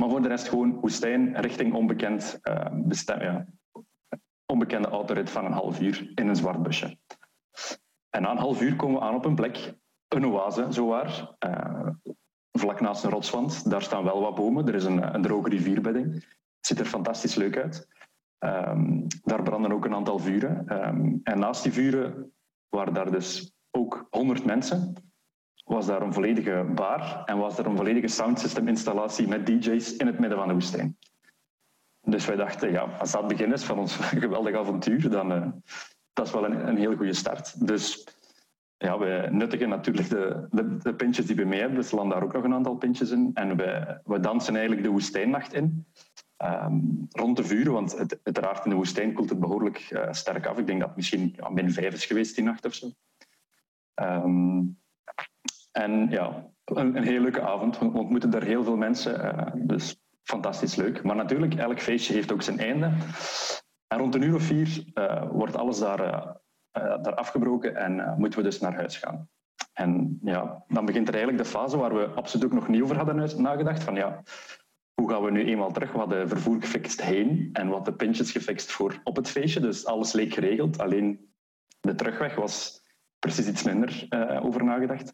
Maar 0.02 0.10
voor 0.10 0.22
de 0.22 0.28
rest 0.28 0.48
gewoon 0.48 0.80
woestijn 0.80 1.40
richting 1.40 1.74
onbekend 1.74 2.40
ja, 3.04 3.46
onbekende 4.46 4.88
autorit 4.88 5.30
van 5.30 5.44
een 5.44 5.52
half 5.52 5.80
uur 5.80 6.12
in 6.14 6.28
een 6.28 6.36
zwart 6.36 6.62
busje. 6.62 6.98
En 8.10 8.22
na 8.22 8.30
een 8.30 8.36
half 8.36 8.62
uur 8.62 8.76
komen 8.76 9.00
we 9.00 9.06
aan 9.06 9.14
op 9.14 9.24
een 9.24 9.34
plek, 9.34 9.74
een 10.08 10.26
oase, 10.26 10.66
zowaar, 10.68 11.36
uh, 11.46 11.88
vlak 12.58 12.80
naast 12.80 13.04
een 13.04 13.10
rotswand. 13.10 13.70
Daar 13.70 13.82
staan 13.82 14.04
wel 14.04 14.20
wat 14.20 14.34
bomen, 14.34 14.68
er 14.68 14.74
is 14.74 14.84
een, 14.84 15.22
droge 15.22 15.48
rivierbedding. 15.48 16.14
Het 16.14 16.66
ziet 16.66 16.78
er 16.78 16.86
fantastisch 16.86 17.34
leuk 17.34 17.56
uit. 17.56 17.88
Um, 18.38 19.06
daar 19.22 19.42
branden 19.42 19.72
ook 19.72 19.84
een 19.84 19.94
aantal 19.94 20.18
vuren. 20.18 20.84
Um, 20.86 21.20
en 21.22 21.38
naast 21.38 21.62
die 21.62 21.72
vuren 21.72 22.32
waren 22.68 22.94
daar 22.94 23.10
dus 23.10 23.52
ook 23.70 24.06
100 24.10 24.44
mensen. 24.44 24.94
Was 25.72 25.86
daar 25.86 26.02
een 26.02 26.12
volledige 26.12 26.64
bar 26.74 27.22
en 27.24 27.38
was 27.38 27.58
er 27.58 27.66
een 27.66 27.76
volledige 27.76 28.08
soundsystem-installatie 28.08 29.28
met 29.28 29.46
DJ's 29.46 29.96
in 29.96 30.06
het 30.06 30.18
midden 30.18 30.38
van 30.38 30.48
de 30.48 30.54
woestijn. 30.54 30.98
Dus 32.00 32.26
wij 32.26 32.36
dachten, 32.36 32.70
ja, 32.70 32.82
als 32.82 33.10
dat 33.10 33.20
het 33.20 33.30
begin 33.30 33.52
is 33.52 33.64
van 33.64 33.78
ons 33.78 33.96
geweldig 34.24 34.56
avontuur, 34.56 35.10
dan 35.10 35.32
uh, 35.32 35.46
dat 36.12 36.26
is 36.26 36.32
wel 36.32 36.44
een, 36.44 36.68
een 36.68 36.76
heel 36.76 36.96
goede 36.96 37.12
start. 37.12 37.66
Dus 37.66 38.06
ja, 38.76 38.98
we 38.98 39.28
nuttigen 39.30 39.68
natuurlijk 39.68 40.08
de, 40.08 40.46
de, 40.50 40.76
de, 40.76 40.94
pintjes 40.94 41.26
die 41.26 41.36
we 41.36 41.44
mee 41.44 41.60
hebben. 41.60 41.78
We 41.78 41.84
slaan 41.84 42.08
daar 42.08 42.22
ook 42.22 42.32
nog 42.32 42.44
een 42.44 42.54
aantal 42.54 42.76
pintjes 42.76 43.10
in. 43.10 43.30
En 43.34 43.56
we, 43.56 44.00
we 44.04 44.20
dansen 44.20 44.54
eigenlijk 44.54 44.84
de 44.84 44.92
woestijnnacht 44.92 45.54
in. 45.54 45.86
Um, 46.44 47.06
rond 47.10 47.36
de 47.36 47.44
vuren, 47.44 47.72
want 47.72 47.98
het, 47.98 48.20
uiteraard 48.22 48.64
in 48.64 48.70
de 48.70 48.76
woestijn 48.76 49.12
koelt 49.12 49.30
het 49.30 49.40
behoorlijk 49.40 49.90
uh, 49.90 50.12
sterk 50.12 50.46
af. 50.46 50.58
Ik 50.58 50.66
denk 50.66 50.78
dat 50.78 50.88
het 50.88 50.96
misschien 50.96 51.34
ja, 51.36 51.48
min 51.48 51.72
vijf 51.72 51.94
is 51.94 52.06
geweest 52.06 52.34
die 52.34 52.44
nacht 52.44 52.64
of 52.66 52.74
zo. 52.74 52.90
Um, 53.94 54.80
en 55.72 56.10
ja, 56.10 56.50
een, 56.64 56.96
een 56.96 57.02
heel 57.02 57.20
leuke 57.20 57.42
avond. 57.42 57.78
We 57.78 57.84
ontmoeten 57.84 58.30
daar 58.30 58.42
heel 58.42 58.64
veel 58.64 58.76
mensen. 58.76 59.24
Uh, 59.24 59.46
dus 59.54 59.96
fantastisch 60.22 60.74
leuk. 60.74 61.02
Maar 61.02 61.16
natuurlijk, 61.16 61.54
elk 61.54 61.80
feestje 61.80 62.14
heeft 62.14 62.32
ook 62.32 62.42
zijn 62.42 62.58
einde. 62.58 62.92
En 63.86 63.98
rond 63.98 64.14
een 64.14 64.22
uur 64.22 64.34
of 64.34 64.42
vier 64.42 64.84
uh, 64.94 65.30
wordt 65.30 65.56
alles 65.56 65.78
daar, 65.78 66.00
uh, 66.00 67.02
daar 67.02 67.14
afgebroken 67.14 67.76
en 67.76 68.14
moeten 68.18 68.38
we 68.38 68.44
dus 68.44 68.60
naar 68.60 68.74
huis 68.74 68.96
gaan. 68.96 69.28
En 69.72 70.18
ja, 70.22 70.64
dan 70.68 70.84
begint 70.84 71.08
er 71.08 71.14
eigenlijk 71.14 71.44
de 71.44 71.50
fase 71.50 71.76
waar 71.76 71.94
we 71.94 72.06
absoluut 72.06 72.46
ook 72.46 72.52
nog 72.52 72.68
niet 72.68 72.82
over 72.82 72.96
hadden 72.96 73.42
nagedacht. 73.42 73.82
Van 73.82 73.94
ja, 73.94 74.22
hoe 74.94 75.10
gaan 75.10 75.22
we 75.22 75.30
nu 75.30 75.44
eenmaal 75.44 75.72
terug? 75.72 75.92
We 75.92 75.98
hadden 75.98 76.28
vervoer 76.28 76.60
gefixt 76.60 77.02
heen 77.02 77.50
en 77.52 77.68
wat 77.68 77.84
de 77.84 77.94
pintjes 77.94 78.32
gefixt 78.32 78.72
voor 78.72 79.00
op 79.04 79.16
het 79.16 79.28
feestje. 79.28 79.60
Dus 79.60 79.86
alles 79.86 80.12
leek 80.12 80.34
geregeld. 80.34 80.78
Alleen 80.78 81.32
de 81.80 81.94
terugweg 81.94 82.34
was 82.34 82.81
precies 83.22 83.48
iets 83.48 83.62
minder 83.62 84.06
uh, 84.08 84.44
over 84.44 84.64
nagedacht. 84.64 85.12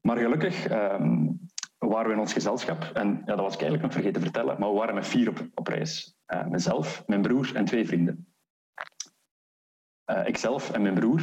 Maar 0.00 0.16
gelukkig 0.18 0.70
um, 0.70 1.40
waren 1.78 2.06
we 2.06 2.12
in 2.12 2.20
ons 2.20 2.32
gezelschap, 2.32 2.90
en 2.94 3.08
ja, 3.08 3.34
dat 3.34 3.44
was 3.44 3.54
ik 3.54 3.60
eigenlijk 3.60 3.82
nog 3.82 3.92
vergeten 3.92 4.20
te 4.20 4.30
vertellen, 4.30 4.60
maar 4.60 4.68
we 4.68 4.78
waren 4.78 4.94
met 4.94 5.06
vier 5.06 5.28
op, 5.28 5.48
op 5.54 5.66
reis. 5.66 6.14
Uh, 6.26 6.46
mezelf, 6.46 7.02
mijn 7.06 7.22
broer 7.22 7.54
en 7.54 7.64
twee 7.64 7.86
vrienden. 7.86 8.34
Uh, 10.10 10.26
ikzelf 10.26 10.70
en 10.70 10.82
mijn 10.82 10.94
broer 10.94 11.22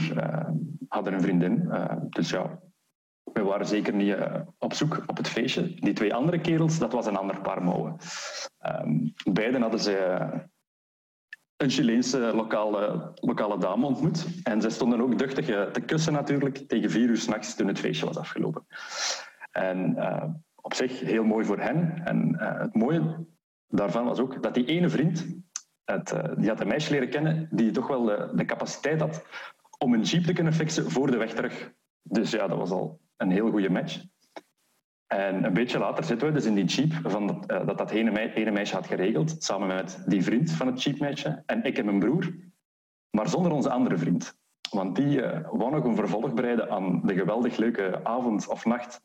hadden 0.87 1.13
een 1.13 1.21
vriendin, 1.21 1.69
dus 2.09 2.29
ja, 2.29 2.59
we 3.33 3.43
waren 3.43 3.65
zeker 3.65 3.93
niet 3.93 4.15
op 4.57 4.73
zoek 4.73 5.03
op 5.05 5.17
het 5.17 5.27
feestje. 5.27 5.73
Die 5.73 5.93
twee 5.93 6.13
andere 6.13 6.41
kerels, 6.41 6.79
dat 6.79 6.93
was 6.93 7.05
een 7.05 7.17
ander 7.17 7.41
paar 7.41 7.63
mouwen. 7.63 7.97
Um, 8.65 9.13
beiden 9.31 9.61
hadden 9.61 9.79
ze 9.79 10.27
een 11.61 11.69
Chileense 11.69 12.17
lokale, 12.19 13.11
lokale 13.15 13.57
dame 13.57 13.85
ontmoet. 13.85 14.25
En 14.43 14.61
zij 14.61 14.69
stonden 14.69 15.01
ook 15.01 15.17
duchtig 15.17 15.45
te 15.45 15.81
kussen 15.85 16.13
natuurlijk 16.13 16.57
tegen 16.57 16.89
vier 16.89 17.09
uur 17.09 17.17
s'nachts 17.17 17.55
toen 17.55 17.67
het 17.67 17.79
feestje 17.79 18.05
was 18.05 18.17
afgelopen. 18.17 18.65
En 19.51 19.95
uh, 19.97 20.23
op 20.55 20.73
zich 20.73 20.99
heel 20.99 21.23
mooi 21.23 21.45
voor 21.45 21.59
hen. 21.59 22.01
En 22.05 22.37
uh, 22.39 22.59
het 22.59 22.75
mooie 22.75 23.25
daarvan 23.67 24.05
was 24.05 24.19
ook 24.19 24.43
dat 24.43 24.53
die 24.53 24.65
ene 24.65 24.89
vriend, 24.89 25.25
het, 25.83 26.13
uh, 26.13 26.23
die 26.37 26.49
had 26.49 26.59
een 26.59 26.67
meisje 26.67 26.91
leren 26.91 27.09
kennen 27.09 27.47
die 27.51 27.71
toch 27.71 27.87
wel 27.87 28.03
de, 28.03 28.31
de 28.35 28.45
capaciteit 28.45 28.99
had 28.99 29.25
om 29.77 29.93
een 29.93 30.01
jeep 30.01 30.23
te 30.23 30.33
kunnen 30.33 30.53
fixen 30.53 30.91
voor 30.91 31.11
de 31.11 31.17
weg 31.17 31.33
terug. 31.33 31.71
Dus 32.01 32.31
ja, 32.31 32.47
dat 32.47 32.57
was 32.57 32.71
al 32.71 32.99
een 33.17 33.31
heel 33.31 33.49
goede 33.49 33.69
match. 33.69 34.03
En 35.09 35.43
een 35.43 35.53
beetje 35.53 35.79
later 35.79 36.03
zitten 36.03 36.27
we 36.27 36.33
dus 36.33 36.45
in 36.45 36.55
die 36.55 36.65
jeep 36.65 36.93
van 37.03 37.27
dat, 37.27 37.51
uh, 37.51 37.65
dat, 37.67 37.77
dat 37.77 37.91
ene, 37.91 38.33
ene, 38.33 38.51
meisje 38.51 38.75
had 38.75 38.87
geregeld, 38.87 39.35
samen 39.43 39.67
met 39.67 40.03
die 40.05 40.23
vriend 40.23 40.51
van 40.51 40.67
het 40.67 40.83
jeepmeisje 40.83 41.43
en 41.45 41.63
ik 41.63 41.77
en 41.77 41.85
mijn 41.85 41.99
broer, 41.99 42.33
maar 43.09 43.29
zonder 43.29 43.51
onze 43.51 43.69
andere 43.69 43.97
vriend. 43.97 44.37
Want 44.69 44.95
die 44.95 45.21
uh, 45.21 45.39
wou 45.51 45.71
nog 45.71 45.83
een 45.83 45.95
vervolg 45.95 46.33
bereiden 46.33 46.71
aan 46.71 47.01
de 47.03 47.15
geweldig 47.15 47.57
leuke 47.57 47.99
avond 48.03 48.47
of 48.47 48.65
nacht 48.65 49.01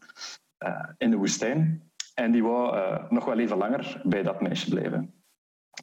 uh, 0.58 0.88
in 0.98 1.10
de 1.10 1.16
woestijn. 1.16 1.90
En 2.14 2.32
die 2.32 2.42
wou 2.42 2.98
nog 3.08 3.24
wel 3.24 3.38
even 3.38 3.56
langer 3.56 4.00
bij 4.04 4.22
dat 4.22 4.40
meisje 4.40 4.70
blijven. 4.70 5.14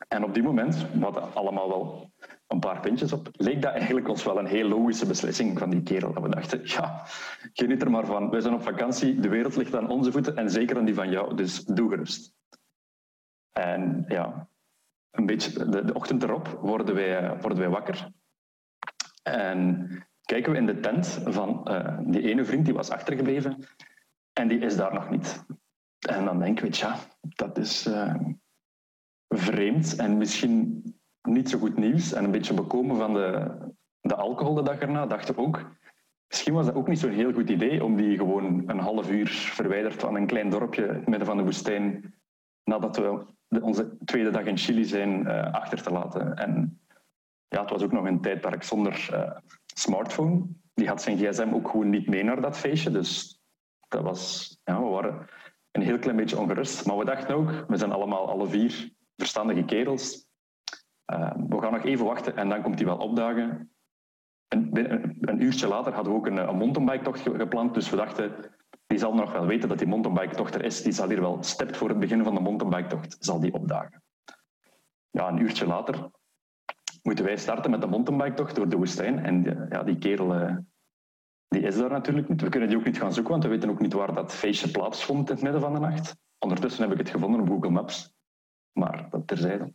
En 0.08 0.24
op 0.24 0.34
die 0.34 0.44
moment, 0.44 0.86
hadden 1.00 1.34
allemaal 1.34 1.70
wel 1.70 2.12
een 2.52 2.60
paar 2.60 2.80
pintjes 2.80 3.14
op, 3.14 3.30
leek 3.32 3.62
dat 3.62 3.74
eigenlijk 3.74 4.08
ons 4.08 4.24
wel 4.24 4.40
een 4.40 4.46
heel 4.46 4.68
logische 4.68 5.06
beslissing 5.06 5.60
van 5.60 5.70
die 5.70 5.84
kerel. 5.84 6.14
Dat 6.14 6.24
we 6.24 6.30
dachten, 6.30 6.62
ja, 6.64 7.04
geniet 7.54 7.82
er 7.82 7.92
maar 7.92 8.06
van. 8.06 8.30
Wij 8.30 8.42
zijn 8.42 8.54
op 8.54 8.64
vakantie, 8.64 9.20
de 9.20 9.30
wereld 9.30 9.56
ligt 9.56 9.76
aan 9.76 9.90
onze 9.90 10.12
voeten 10.12 10.38
en 10.38 10.50
zeker 10.50 10.78
aan 10.78 10.86
die 10.86 10.96
van 10.96 11.10
jou, 11.10 11.36
dus 11.36 11.64
doe 11.64 11.90
gerust. 11.90 12.34
En 13.52 14.06
ja, 14.08 14.50
een 15.12 15.26
beetje 15.26 15.70
de, 15.70 15.94
ochtend 15.94 16.24
erop 16.24 16.48
worden 16.48 16.96
wij, 16.96 17.40
worden 17.40 17.60
wij 17.60 17.70
wakker. 17.70 18.12
En 19.24 19.90
kijken 20.22 20.52
we 20.52 20.58
in 20.58 20.66
de 20.66 20.80
tent 20.80 21.22
van 21.26 21.68
uh, 21.72 21.98
die 22.06 22.22
ene 22.22 22.46
vriend 22.46 22.66
die 22.66 22.74
was 22.74 22.90
achtergebleven 22.90 23.66
en 24.34 24.48
die 24.48 24.60
is 24.60 24.76
daar 24.76 24.94
nog 24.94 25.10
niet. 25.10 25.46
En 26.00 26.26
dan 26.26 26.40
denken 26.40 26.70
we, 26.70 26.78
ja, 26.78 26.96
dat 27.22 27.58
is 27.58 27.88
uh, 27.88 28.16
vreemd 29.28 29.96
en 29.96 30.18
misschien 30.18 30.84
niet 31.22 31.50
zo 31.50 31.58
goed 31.58 31.78
nieuws 31.78 32.14
en 32.14 32.24
een 32.24 32.32
beetje 32.32 32.54
bekomen 32.54 32.96
van 32.98 33.14
de, 33.14 33.58
de 34.02 34.16
alcohol 34.16 34.54
de 34.54 34.64
dag 34.64 34.80
erna, 34.80 35.06
dachten 35.06 35.36
we 35.36 35.42
ook, 35.42 35.72
misschien 36.28 36.54
was 36.54 36.66
dat 36.66 36.76
ook 36.76 36.88
niet 36.88 37.00
zo'n 37.00 37.12
heel 37.12 37.34
goed 37.34 37.50
idee 37.50 37.84
om 37.84 37.96
die 37.96 38.18
gewoon 38.18 38.70
een 38.70 38.80
half 38.80 39.10
uur 39.12 39.28
verwijderd 39.28 39.94
van 40.02 40.16
een 40.16 40.28
klein 40.28 40.50
dorpje 40.50 40.86
in 40.86 40.94
het 40.94 41.08
midden 41.08 41.28
van 41.28 41.38
de 41.38 41.44
woestijn, 41.44 42.14
nadat 42.64 42.98
we 42.98 43.26
onze 43.62 43.98
tweede 44.06 44.30
dag 44.30 44.44
in 44.44 44.58
Chili 44.58 44.84
zijn, 44.84 45.22
uh, 45.22 45.54
achter 45.54 45.82
te 45.84 45.92
laten. 45.92 46.36
En 46.36 46.80
ja, 47.48 47.62
het 47.62 47.70
was 47.70 47.84
ook 47.84 47.92
nog 47.92 48.06
een 48.06 48.22
tijdperk 48.22 48.64
zonder 48.64 49.10
uh, 49.14 49.32
smartphone. 49.66 50.46
Die 50.74 50.88
had 50.88 51.02
zijn 51.02 51.18
gsm 51.18 51.50
ook 51.54 51.70
gewoon 51.70 51.90
niet 51.90 52.08
mee 52.08 52.24
naar 52.24 52.42
dat 52.42 52.58
feestje, 52.58 52.92
dus 52.92 53.42
dat 53.88 54.02
was, 54.02 54.58
ja, 54.64 54.82
we 54.82 54.88
waren 54.88 55.28
een 55.72 55.82
heel 55.82 56.00
klein 56.00 56.18
beetje 56.18 56.40
ongerust. 56.40 56.86
Maar 56.86 56.98
we 56.98 57.06
dachten 57.06 57.36
ook, 57.36 57.66
we 57.68 57.78
zijn 57.78 57.92
allemaal 57.92 58.30
alle 58.30 58.48
vier 58.48 58.92
verstandige 59.16 59.64
kerels. 59.64 60.30
Uh, 61.12 61.32
we 61.48 61.62
gaan 61.62 61.72
nog 61.72 61.84
even 61.84 62.06
wachten 62.06 62.36
en 62.36 62.50
dan 62.50 62.62
komt 62.62 62.76
hij 62.76 62.88
wel 62.88 62.98
opdagen. 62.98 63.72
En 64.48 64.70
een 65.22 65.44
uurtje 65.44 65.68
later 65.68 65.94
hadden 65.94 66.14
we 66.14 66.20
ook 66.20 66.28
een, 66.28 66.38
een 66.38 66.58
mountainbike-tocht 66.58 67.22
gepland. 67.22 67.74
Dus 67.74 67.90
we 67.90 67.96
dachten, 67.96 68.34
die 68.88 68.98
zal 68.98 69.14
nog 69.14 69.32
wel 69.32 69.46
weten 69.46 69.70
dat 69.70 69.78
die 69.78 69.88
mountainbike-tocht 69.88 70.56
er 70.56 70.64
is. 70.64 70.82
Die 70.82 70.92
zal 70.92 71.10
hier 71.10 71.22
wel, 71.22 71.44
stept 71.44 71.78
voor 71.78 71.90
het 71.90 72.00
begin 72.00 72.24
van 72.24 72.36
de 72.36 72.42
mountainbike-tocht, 72.42 73.16
zal 73.20 73.40
die 73.40 73.54
opdagen. 73.54 74.04
Ja, 75.10 75.28
een 75.28 75.42
uurtje 75.42 75.66
later 75.66 76.10
moeten 77.04 77.26
wij 77.26 77.38
starten 77.38 77.72
met 77.72 77.82
de 77.82 77.88
mountainbike-tocht 77.88 78.56
door 78.56 78.70
de 78.70 78.78
woestijn. 78.78 79.20
En 79.20 79.68
ja, 79.70 79.84
die 79.84 79.98
kerel 79.98 80.36
uh, 80.36 80.56
die 81.48 81.62
is 81.62 81.78
daar 81.78 81.90
natuurlijk 81.90 82.30
niet. 82.30 82.42
We 82.42 82.50
kunnen 82.50 82.70
die 82.70 82.78
ook 82.78 82.86
niet 82.86 83.00
gaan 83.00 83.14
zoeken, 83.14 83.32
want 83.32 83.44
we 83.44 83.50
weten 83.50 83.70
ook 83.70 83.80
niet 83.80 83.94
waar 83.94 84.14
dat 84.14 84.34
feestje 84.34 84.72
plaatsvond 84.72 85.30
in 85.30 85.36
het 85.36 85.44
midden 85.44 85.62
van 85.62 85.74
de 85.74 85.80
nacht. 85.80 86.16
Ondertussen 86.40 86.84
heb 86.84 86.92
ik 86.92 86.98
het 86.98 87.10
gevonden 87.10 87.42
op 87.42 87.48
Google 87.48 87.70
Maps. 87.70 88.14
Maar 88.72 89.08
dat 89.10 89.28
terzijde. 89.28 89.74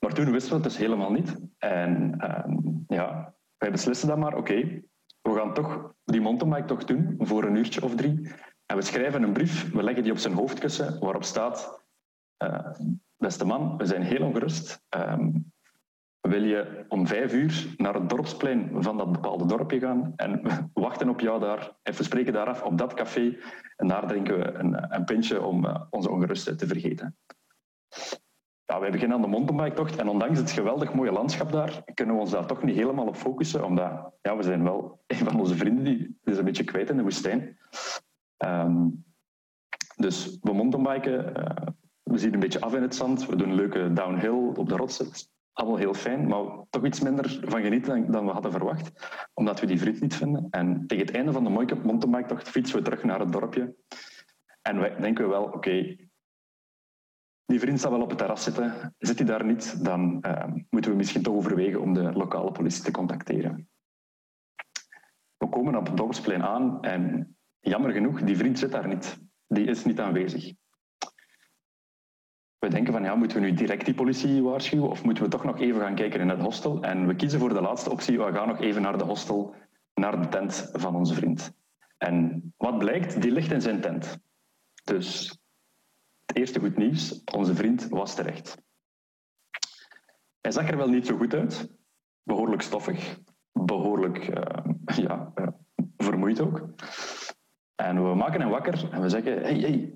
Maar 0.00 0.12
toen 0.14 0.30
wisten 0.30 0.50
we 0.50 0.54
het 0.54 0.64
dus 0.64 0.76
helemaal 0.76 1.12
niet. 1.12 1.36
En 1.58 2.14
uh, 2.20 2.56
ja, 2.88 3.34
wij 3.56 3.70
beslissen 3.70 4.08
dan 4.08 4.18
maar, 4.18 4.36
oké, 4.36 4.82
we 5.22 5.34
gaan 5.34 5.54
toch 5.54 5.94
die 6.04 6.20
mountainbike 6.20 6.66
toch 6.66 6.84
doen 6.84 7.14
voor 7.18 7.44
een 7.44 7.56
uurtje 7.56 7.82
of 7.82 7.94
drie. 7.94 8.32
En 8.66 8.76
we 8.76 8.82
schrijven 8.82 9.22
een 9.22 9.32
brief, 9.32 9.72
we 9.72 9.82
leggen 9.82 10.02
die 10.02 10.12
op 10.12 10.18
zijn 10.18 10.34
hoofdkussen, 10.34 11.00
waarop 11.00 11.24
staat, 11.24 11.84
uh, 12.44 12.70
beste 13.16 13.44
man, 13.44 13.76
we 13.76 13.86
zijn 13.86 14.02
heel 14.02 14.26
ongerust. 14.26 14.84
Um, 14.96 15.52
wil 16.20 16.42
je 16.42 16.84
om 16.88 17.06
vijf 17.06 17.32
uur 17.32 17.74
naar 17.76 17.94
het 17.94 18.08
dorpsplein 18.08 18.82
van 18.82 18.96
dat 18.96 19.12
bepaalde 19.12 19.46
dorpje 19.46 19.80
gaan 19.80 20.12
en 20.16 20.42
we 20.42 20.80
wachten 20.80 21.08
op 21.08 21.20
jou 21.20 21.40
daar 21.40 21.72
en 21.82 21.94
we 21.94 22.02
spreken 22.02 22.32
daar 22.32 22.46
af 22.46 22.62
op 22.62 22.78
dat 22.78 22.94
café 22.94 23.36
en 23.76 23.88
daar 23.88 24.06
drinken 24.06 24.38
we 24.38 24.52
een, 24.52 24.94
een 24.94 25.04
pintje 25.04 25.42
om 25.42 25.64
uh, 25.64 25.80
onze 25.90 26.10
ongerustheid 26.10 26.58
te 26.58 26.66
vergeten 26.66 27.16
ja, 28.70 28.80
wij 28.80 28.90
beginnen 28.90 29.16
aan 29.16 29.22
de 29.22 29.28
mountainbike-tocht 29.28 29.96
en 29.96 30.08
ondanks 30.08 30.38
het 30.38 30.50
geweldig 30.50 30.94
mooie 30.94 31.12
landschap 31.12 31.52
daar, 31.52 31.82
kunnen 31.94 32.14
we 32.14 32.20
ons 32.20 32.30
daar 32.30 32.46
toch 32.46 32.62
niet 32.62 32.76
helemaal 32.76 33.06
op 33.06 33.16
focussen, 33.16 33.64
omdat 33.64 34.12
ja, 34.22 34.36
we 34.36 34.42
zijn 34.42 34.62
wel 34.62 35.00
een 35.06 35.16
van 35.16 35.40
onze 35.40 35.56
vrienden 35.56 35.84
die 35.84 36.18
is 36.24 36.38
een 36.38 36.44
beetje 36.44 36.64
kwijt 36.64 36.90
in 36.90 36.96
de 36.96 37.02
woestijn. 37.02 37.58
Um, 38.44 39.04
dus 39.96 40.38
we 40.40 40.52
mountainbiken, 40.52 41.32
uh, 41.38 41.66
we 42.02 42.18
zien 42.18 42.34
een 42.34 42.40
beetje 42.40 42.60
af 42.60 42.74
in 42.74 42.82
het 42.82 42.94
zand, 42.94 43.26
we 43.26 43.36
doen 43.36 43.54
leuke 43.54 43.92
downhill 43.92 44.52
op 44.54 44.68
de 44.68 44.76
rotsen. 44.76 45.08
Allemaal 45.52 45.78
heel 45.78 45.94
fijn, 45.94 46.28
maar 46.28 46.44
toch 46.70 46.84
iets 46.84 47.00
minder 47.00 47.38
van 47.42 47.62
genieten 47.62 48.12
dan 48.12 48.26
we 48.26 48.32
hadden 48.32 48.52
verwacht, 48.52 48.90
omdat 49.34 49.60
we 49.60 49.66
die 49.66 49.80
vriend 49.80 50.00
niet 50.00 50.14
vinden. 50.14 50.46
En 50.50 50.86
tegen 50.86 51.06
het 51.06 51.14
einde 51.14 51.32
van 51.32 51.44
de 51.44 51.50
mooie 51.50 51.74
mountainbike-tocht 51.84 52.48
fietsen 52.48 52.78
we 52.78 52.84
terug 52.84 53.04
naar 53.04 53.20
het 53.20 53.32
dorpje. 53.32 53.74
En 54.62 54.78
wij 54.78 54.96
denken 54.96 55.28
wel, 55.28 55.42
oké, 55.42 55.96
die 57.50 57.60
vriend 57.60 57.80
zal 57.80 57.90
wel 57.90 58.00
op 58.00 58.08
het 58.08 58.18
terras 58.18 58.42
zitten. 58.42 58.94
Zit 58.98 59.18
hij 59.18 59.26
daar 59.26 59.44
niet, 59.44 59.84
dan 59.84 60.18
uh, 60.26 60.44
moeten 60.70 60.90
we 60.90 60.96
misschien 60.96 61.22
toch 61.22 61.34
overwegen 61.34 61.80
om 61.80 61.94
de 61.94 62.12
lokale 62.12 62.52
politie 62.52 62.84
te 62.84 62.90
contacteren. 62.90 63.68
We 65.36 65.48
komen 65.48 65.76
op 65.76 65.86
het 65.86 65.96
dorpsplein 65.96 66.42
aan 66.42 66.82
en 66.82 67.36
jammer 67.60 67.92
genoeg, 67.92 68.22
die 68.22 68.36
vriend 68.36 68.58
zit 68.58 68.72
daar 68.72 68.88
niet. 68.88 69.18
Die 69.46 69.66
is 69.66 69.84
niet 69.84 70.00
aanwezig. 70.00 70.52
We 72.58 72.68
denken 72.68 72.92
van 72.92 73.02
ja, 73.02 73.14
moeten 73.14 73.40
we 73.40 73.46
nu 73.46 73.54
direct 73.54 73.84
die 73.84 73.94
politie 73.94 74.42
waarschuwen 74.42 74.90
of 74.90 75.04
moeten 75.04 75.24
we 75.24 75.30
toch 75.30 75.44
nog 75.44 75.60
even 75.60 75.80
gaan 75.80 75.94
kijken 75.94 76.20
in 76.20 76.28
het 76.28 76.40
hostel? 76.40 76.82
En 76.82 77.06
we 77.06 77.14
kiezen 77.14 77.40
voor 77.40 77.54
de 77.54 77.60
laatste 77.60 77.90
optie. 77.90 78.18
We 78.18 78.32
gaan 78.32 78.48
nog 78.48 78.60
even 78.60 78.82
naar 78.82 78.98
de 78.98 79.04
hostel, 79.04 79.54
naar 79.94 80.20
de 80.20 80.28
tent 80.28 80.70
van 80.72 80.94
onze 80.94 81.14
vriend. 81.14 81.52
En 81.98 82.42
wat 82.56 82.78
blijkt, 82.78 83.22
die 83.22 83.32
ligt 83.32 83.52
in 83.52 83.60
zijn 83.60 83.80
tent. 83.80 84.18
Dus 84.84 85.38
het 86.30 86.38
eerste 86.38 86.60
goed 86.60 86.76
nieuws, 86.76 87.24
onze 87.24 87.54
vriend 87.54 87.88
was 87.88 88.14
terecht. 88.14 88.62
Hij 90.40 90.50
zag 90.50 90.68
er 90.68 90.76
wel 90.76 90.88
niet 90.88 91.06
zo 91.06 91.16
goed 91.16 91.34
uit, 91.34 91.70
behoorlijk 92.22 92.62
stoffig, 92.62 93.18
behoorlijk 93.52 94.28
uh, 94.28 94.64
ja, 94.96 95.32
uh, 95.34 95.46
vermoeid 95.96 96.40
ook. 96.40 96.68
En 97.74 98.08
we 98.08 98.14
maken 98.14 98.40
hem 98.40 98.50
wakker 98.50 98.92
en 98.92 99.02
we 99.02 99.08
zeggen, 99.08 99.42
hey, 99.42 99.58
hey, 99.58 99.94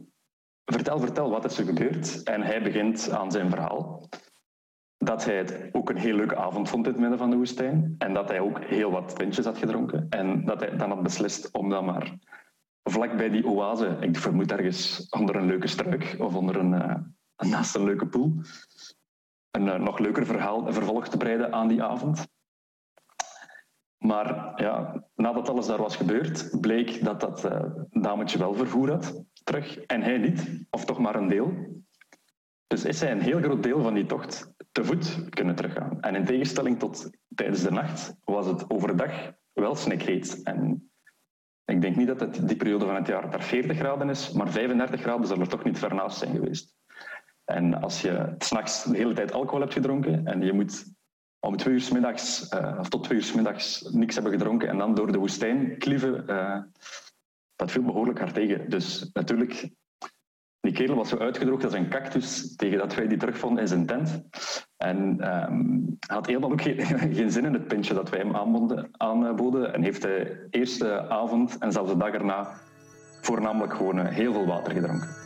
vertel, 0.65 0.99
vertel, 0.99 1.31
wat 1.31 1.45
is 1.45 1.59
er 1.59 1.65
gebeurd? 1.65 2.23
En 2.23 2.43
hij 2.43 2.63
begint 2.63 3.11
aan 3.11 3.33
zijn 3.33 3.51
verhaal. 3.51 4.09
Dat 4.97 5.25
hij 5.25 5.37
het 5.37 5.69
ook 5.73 5.91
een 5.91 5.99
heel 5.99 6.17
leuke 6.17 6.37
avond 6.37 6.69
vond 6.69 6.87
in 6.87 6.93
het 6.93 7.01
midden 7.01 7.19
van 7.19 7.31
de 7.31 7.37
woestijn. 7.37 7.95
En 7.99 8.15
dat 8.15 8.29
hij 8.29 8.41
ook 8.41 8.65
heel 8.65 8.91
wat 8.91 9.15
pintjes 9.15 9.45
had 9.45 9.59
gedronken. 9.59 10.07
En 10.11 10.45
dat 10.45 10.61
hij 10.61 10.77
dan 10.77 10.91
had 10.91 11.03
beslist 11.03 11.53
om 11.53 11.71
dan 11.71 11.85
maar 11.85 12.19
vlak 12.85 13.17
bij 13.17 13.29
die 13.29 13.47
oase, 13.47 13.97
ik 14.01 14.17
vermoed 14.17 14.53
ergens 14.53 15.09
onder 15.09 15.37
een 15.37 15.47
leuke 15.47 15.67
struik 15.67 16.17
of 16.19 16.35
onder 16.35 16.57
een, 16.57 16.73
uh, 16.73 16.97
naast 17.51 17.75
een 17.75 17.85
leuke 17.85 18.07
poel, 18.07 18.35
een 19.51 19.67
uh, 19.67 19.75
nog 19.79 19.99
leuker 19.99 20.27
verhaal, 20.27 20.73
vervolg 20.73 21.09
te 21.09 21.17
breiden 21.17 21.53
aan 21.53 21.69
die 21.69 21.83
avond. 21.83 22.27
Maar 23.99 24.53
ja, 24.63 25.05
nadat 25.15 25.49
alles 25.49 25.67
daar 25.67 25.79
was 25.83 25.97
gebeurd, 25.97 26.61
bleek 26.61 27.05
dat 27.05 27.21
dat 27.21 27.45
uh, 27.45 27.65
dametje 27.91 28.39
wel 28.39 28.55
vervoer 28.55 28.91
had, 28.91 29.25
terug, 29.45 29.79
en 29.79 30.03
hij 30.03 30.19
niet, 30.19 30.67
of 30.71 30.85
toch 30.85 30.99
maar 30.99 31.15
een 31.15 31.29
deel. 31.29 31.83
Dus 32.67 32.85
is 32.85 33.01
hij 33.01 33.11
een 33.11 33.21
heel 33.21 33.41
groot 33.41 33.63
deel 33.63 33.83
van 33.83 33.95
die 33.95 34.07
tocht 34.07 34.53
te 34.73 34.85
voet 34.85 35.29
kunnen 35.29 35.55
teruggaan. 35.55 36.01
En 36.01 36.15
in 36.15 36.25
tegenstelling 36.25 36.79
tot 36.79 37.11
tijdens 37.35 37.63
de 37.63 37.71
nacht 37.71 38.17
was 38.25 38.47
het 38.47 38.71
overdag 38.71 39.33
wel 39.53 39.75
snikheet 39.75 40.43
en 40.43 40.91
ik 41.65 41.81
denk 41.81 41.97
niet 41.97 42.07
dat 42.07 42.21
het 42.21 42.49
die 42.49 42.57
periode 42.57 42.85
van 42.85 42.95
het 42.95 43.07
jaar 43.07 43.31
daar 43.31 43.43
40 43.43 43.77
graden 43.77 44.11
is, 44.11 44.33
maar 44.33 44.49
35 44.49 45.01
graden 45.01 45.27
zal 45.27 45.41
er 45.41 45.49
toch 45.49 45.65
niet 45.65 45.79
ver 45.79 45.95
naast 45.95 46.19
zijn 46.19 46.35
geweest. 46.35 46.75
En 47.45 47.83
als 47.83 48.01
je 48.01 48.35
s'nachts 48.39 48.85
de 48.85 48.97
hele 48.97 49.15
tijd 49.15 49.33
alcohol 49.33 49.61
hebt 49.61 49.73
gedronken 49.73 50.27
en 50.27 50.41
je 50.41 50.53
moet 50.53 50.85
om 51.41 51.57
twee 51.57 51.75
uur 51.75 51.81
s 51.81 51.91
middags, 51.91 52.53
uh, 52.53 52.77
of 52.79 52.89
tot 52.89 53.05
twee 53.05 53.19
uur 53.19 53.25
s 53.25 53.33
middags 53.33 53.89
niks 53.93 54.15
hebben 54.15 54.33
gedronken 54.33 54.69
en 54.69 54.79
dan 54.79 54.95
door 54.95 55.13
de 55.13 55.19
woestijn 55.19 55.79
klieven, 55.79 56.25
uh, 56.27 56.59
dat 57.57 57.71
viel 57.71 57.83
behoorlijk 57.83 58.19
hard 58.19 58.35
tegen. 58.35 58.71
Dus 58.71 59.11
natuurlijk, 59.13 59.71
die 60.65 60.73
kerel 60.73 60.97
was 60.97 61.09
zo 61.09 61.17
uitgedroogd 61.17 61.65
als 61.65 61.73
een 61.73 61.89
cactus 61.89 62.57
tegen 62.57 62.79
dat 62.79 62.95
wij 62.95 63.07
die 63.07 63.19
terugvonden 63.19 63.63
in 63.63 63.69
zijn 63.69 63.87
tent. 63.87 64.25
En 64.77 64.99
um, 65.51 65.97
had 66.07 66.27
helemaal 66.27 66.51
ook 66.51 66.63
geen, 66.63 66.81
geen, 67.15 67.31
zin 67.31 67.45
in 67.45 67.53
het 67.53 67.67
pintje 67.67 67.95
dat 67.95 68.11
wij 68.11 68.19
hem 68.19 68.37
aanboden. 68.97 69.75
En 69.75 69.83
heeft 69.83 70.03
de 70.03 70.47
eerste 70.51 71.09
avond 71.09 71.59
en 71.59 71.73
zelfs 71.73 71.91
de 71.91 71.97
dag 71.97 72.11
erna 72.11 72.61
voornamelijk 73.21 73.75
gewoon 73.75 73.99
eh, 73.99 74.15
heel 74.15 74.33
veel 74.33 74.47
water 74.47 74.73
gedronken. 74.73 75.24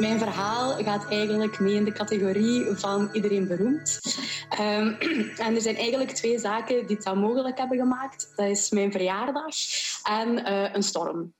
Mijn 0.00 0.18
verhaal 0.18 0.84
gaat 0.84 1.08
eigenlijk 1.08 1.60
mee 1.60 1.74
in 1.74 1.84
de 1.84 1.92
categorie 1.92 2.64
van 2.72 3.08
iedereen 3.12 3.46
beroemd. 3.48 4.00
Um, 4.60 4.96
en 5.46 5.54
er 5.54 5.60
zijn 5.60 5.76
eigenlijk 5.76 6.10
twee 6.10 6.38
zaken 6.38 6.86
die 6.86 6.96
het 6.96 7.14
mogelijk 7.14 7.58
hebben 7.58 7.78
gemaakt. 7.78 8.32
Dat 8.36 8.46
is 8.46 8.70
mijn 8.70 8.92
verjaardag 8.92 9.54
en 10.02 10.38
uh, 10.38 10.74
een 10.74 10.82
storm. 10.82 11.32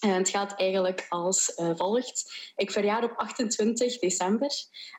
En 0.00 0.10
het 0.10 0.28
gaat 0.28 0.54
eigenlijk 0.56 1.06
als 1.08 1.52
uh, 1.56 1.70
volgt. 1.74 2.52
Ik 2.56 2.70
verjaar 2.70 3.04
op 3.04 3.12
28 3.16 3.98
december. 3.98 4.50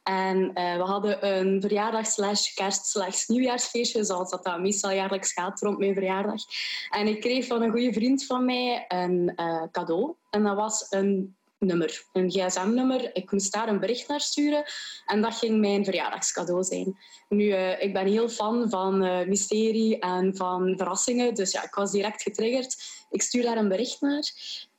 En 0.03 0.37
uh, 0.37 0.75
we 0.75 0.83
hadden 0.83 1.27
een 1.27 1.61
verjaardag 1.61 2.07
slash 2.07 2.53
kerst 2.53 3.27
nieuwjaarsfeestje, 3.27 4.03
zoals 4.03 4.29
dat, 4.29 4.43
dat 4.43 4.59
meestal 4.59 4.91
jaarlijks 4.91 5.33
gaat 5.33 5.61
rond 5.61 5.77
mijn 5.77 5.93
verjaardag. 5.93 6.41
En 6.89 7.07
ik 7.07 7.21
kreeg 7.21 7.45
van 7.45 7.61
een 7.61 7.71
goede 7.71 7.93
vriend 7.93 8.25
van 8.25 8.45
mij 8.45 8.85
een 8.87 9.33
cadeau. 9.71 10.15
En 10.29 10.43
dat 10.43 10.55
was 10.55 10.87
een 10.89 11.35
nummer, 11.59 12.05
een 12.13 12.31
gsm-nummer. 12.31 13.15
Ik 13.15 13.31
moest 13.31 13.53
daar 13.53 13.67
een 13.67 13.79
bericht 13.79 14.07
naar 14.07 14.19
sturen 14.19 14.63
en 15.05 15.21
dat 15.21 15.35
ging 15.35 15.59
mijn 15.59 15.85
verjaardagscadeau 15.85 16.63
zijn. 16.63 16.97
Nu, 17.29 17.43
uh, 17.43 17.81
ik 17.81 17.93
ben 17.93 18.07
heel 18.07 18.29
fan 18.29 18.69
van 18.69 19.03
uh, 19.03 19.25
mysterie 19.25 19.99
en 19.99 20.35
van 20.35 20.73
verrassingen, 20.77 21.33
dus 21.33 21.51
ja, 21.51 21.63
ik 21.63 21.73
was 21.73 21.91
direct 21.91 22.21
getriggerd. 22.21 22.75
Ik 23.09 23.21
stuur 23.21 23.43
daar 23.43 23.57
een 23.57 23.67
bericht 23.67 24.01
naar 24.01 24.31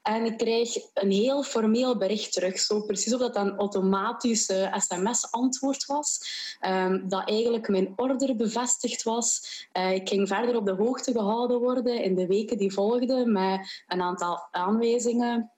en 0.02 0.24
ik 0.24 0.36
krijg 0.36 0.76
een 0.94 1.10
heel 1.10 1.42
formeel 1.42 1.96
bericht 1.96 2.32
terug. 2.32 2.58
Zo 2.58 2.80
precies 2.80 3.14
of 3.14 3.20
dat 3.20 3.36
een 3.36 3.56
automatische 3.56 4.72
sms-antwoord 4.76 5.86
was. 5.86 6.20
Um, 6.66 7.08
dat 7.08 7.28
eigenlijk 7.28 7.68
mijn 7.68 7.92
order 7.96 8.36
bevestigd 8.36 9.02
was. 9.02 9.66
Uh, 9.72 9.94
ik 9.94 10.08
ging 10.08 10.28
verder 10.28 10.56
op 10.56 10.66
de 10.66 10.72
hoogte 10.72 11.12
gehouden 11.12 11.58
worden 11.58 12.02
in 12.02 12.14
de 12.14 12.26
weken 12.26 12.58
die 12.58 12.72
volgden 12.72 13.32
met 13.32 13.82
een 13.86 14.02
aantal 14.02 14.48
aanwijzingen 14.50 15.52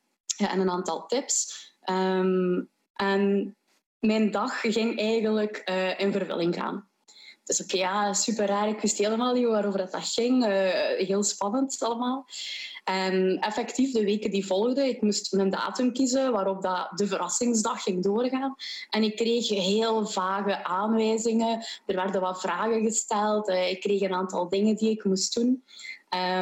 en 0.49 0.61
een 0.61 0.71
aantal 0.71 1.07
tips. 1.07 1.69
Um, 1.91 2.69
en 2.95 3.55
mijn 3.99 4.31
dag 4.31 4.61
ging 4.61 4.99
eigenlijk 4.99 5.63
uh, 5.65 6.01
in 6.01 6.13
vervulling 6.13 6.55
gaan. 6.55 6.89
Dus 7.45 7.63
oké, 7.63 7.77
ja, 7.77 8.13
super 8.13 8.47
raar. 8.47 8.69
Ik 8.69 8.81
wist 8.81 8.99
helemaal 8.99 9.35
niet 9.35 9.47
waarover 9.47 9.91
dat, 9.91 10.05
ging. 10.05 10.47
Uh, 10.47 10.49
heel 11.07 11.23
spannend 11.23 11.83
allemaal. 11.83 12.27
En 12.85 13.39
effectief, 13.41 13.93
de 13.93 14.05
weken 14.05 14.31
die 14.31 14.47
volgden, 14.47 14.89
ik 14.89 15.03
moest 15.03 15.33
een 15.33 15.51
datum 15.51 15.93
kiezen 15.93 16.33
waarop 16.33 16.63
dat 16.63 16.91
de 16.95 17.07
verrassingsdag 17.07 17.83
ging 17.83 18.03
doorgaan. 18.03 18.55
En 18.91 19.03
ik 19.03 19.17
kreeg 19.17 19.49
heel 19.49 20.07
vage 20.07 20.65
aanwijzingen. 20.65 21.65
Er 21.87 21.95
werden 21.95 22.21
wat 22.21 22.41
vragen 22.41 22.83
gesteld. 22.83 23.49
Uh, 23.49 23.71
ik 23.71 23.81
kreeg 23.81 24.01
een 24.01 24.15
aantal 24.15 24.49
dingen 24.49 24.77
die 24.77 24.91
ik 24.91 25.05
moest 25.05 25.35
doen. 25.35 25.65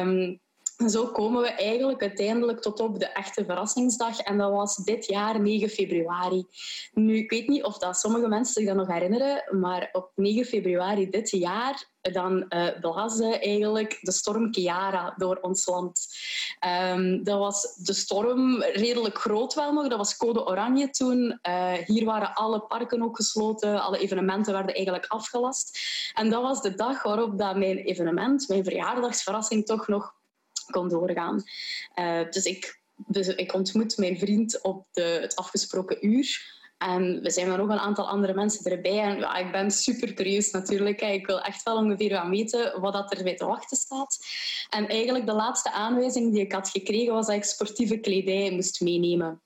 Um, 0.01 0.39
zo 0.87 1.07
komen 1.07 1.41
we 1.41 1.47
eigenlijk 1.47 2.01
uiteindelijk 2.01 2.61
tot 2.61 2.79
op 2.79 2.99
de 2.99 3.05
echte 3.05 3.45
verrassingsdag. 3.45 4.19
En 4.19 4.37
dat 4.37 4.51
was 4.51 4.75
dit 4.75 5.05
jaar 5.05 5.41
9 5.41 5.69
februari. 5.69 6.45
Nu, 6.93 7.17
ik 7.17 7.29
weet 7.29 7.47
niet 7.47 7.63
of 7.63 7.77
dat 7.77 7.97
sommige 7.97 8.27
mensen 8.27 8.53
zich 8.53 8.65
dat 8.65 8.75
nog 8.75 8.87
herinneren, 8.87 9.59
maar 9.59 9.89
op 9.91 10.11
9 10.15 10.45
februari 10.45 11.09
dit 11.09 11.29
jaar 11.29 11.87
dan 12.01 12.45
uh, 12.49 12.67
blaasde 12.81 13.39
eigenlijk 13.39 13.97
de 14.01 14.11
storm 14.11 14.51
Kiara 14.51 15.13
door 15.17 15.37
ons 15.41 15.65
land. 15.65 16.07
Um, 16.93 17.23
dat 17.23 17.39
was 17.39 17.75
de 17.75 17.93
storm 17.93 18.63
redelijk 18.63 19.17
groot 19.17 19.53
wel 19.53 19.73
nog. 19.73 19.87
Dat 19.87 19.97
was 19.97 20.17
code 20.17 20.45
oranje 20.45 20.89
toen. 20.89 21.39
Uh, 21.47 21.73
hier 21.73 22.05
waren 22.05 22.33
alle 22.33 22.59
parken 22.59 23.01
ook 23.01 23.15
gesloten. 23.15 23.81
Alle 23.81 23.99
evenementen 23.99 24.53
werden 24.53 24.75
eigenlijk 24.75 25.05
afgelast. 25.05 25.79
En 26.13 26.29
dat 26.29 26.41
was 26.41 26.61
de 26.61 26.75
dag 26.75 27.03
waarop 27.03 27.37
dat 27.37 27.55
mijn 27.55 27.77
evenement, 27.77 28.47
mijn 28.47 28.63
verjaardagsverrassing, 28.63 29.65
toch 29.65 29.87
nog 29.87 30.17
kon 30.69 30.89
doorgaan. 30.89 31.43
Uh, 31.95 32.29
dus, 32.29 32.45
ik, 32.45 32.81
ik 33.35 33.53
ontmoet 33.53 33.97
mijn 33.97 34.17
vriend 34.17 34.61
op 34.61 34.85
de, 34.91 35.01
het 35.21 35.35
afgesproken 35.35 36.05
uur. 36.05 36.57
En 36.79 37.21
we 37.21 37.31
zijn 37.31 37.47
met 37.47 37.57
nog 37.57 37.69
een 37.69 37.79
aantal 37.79 38.07
andere 38.07 38.33
mensen 38.33 38.71
erbij. 38.71 38.99
En 38.99 39.17
ja, 39.17 39.35
ik 39.35 39.51
ben 39.51 39.71
super 39.71 40.13
curieus 40.13 40.51
natuurlijk. 40.51 41.01
Ik 41.01 41.25
wil 41.25 41.41
echt 41.41 41.63
wel 41.63 41.75
ongeveer 41.75 42.29
weten 42.29 42.81
wat 42.81 42.93
dat 42.93 43.17
er 43.17 43.23
bij 43.23 43.35
te 43.35 43.45
wachten 43.45 43.77
staat. 43.77 44.17
En 44.69 44.87
eigenlijk 44.87 45.25
de 45.25 45.33
laatste 45.33 45.71
aanwijzing 45.71 46.33
die 46.33 46.41
ik 46.41 46.51
had 46.51 46.69
gekregen 46.69 47.13
was 47.13 47.25
dat 47.25 47.35
ik 47.35 47.43
sportieve 47.43 47.97
kledij 47.97 48.51
moest 48.51 48.81
meenemen. 48.81 49.41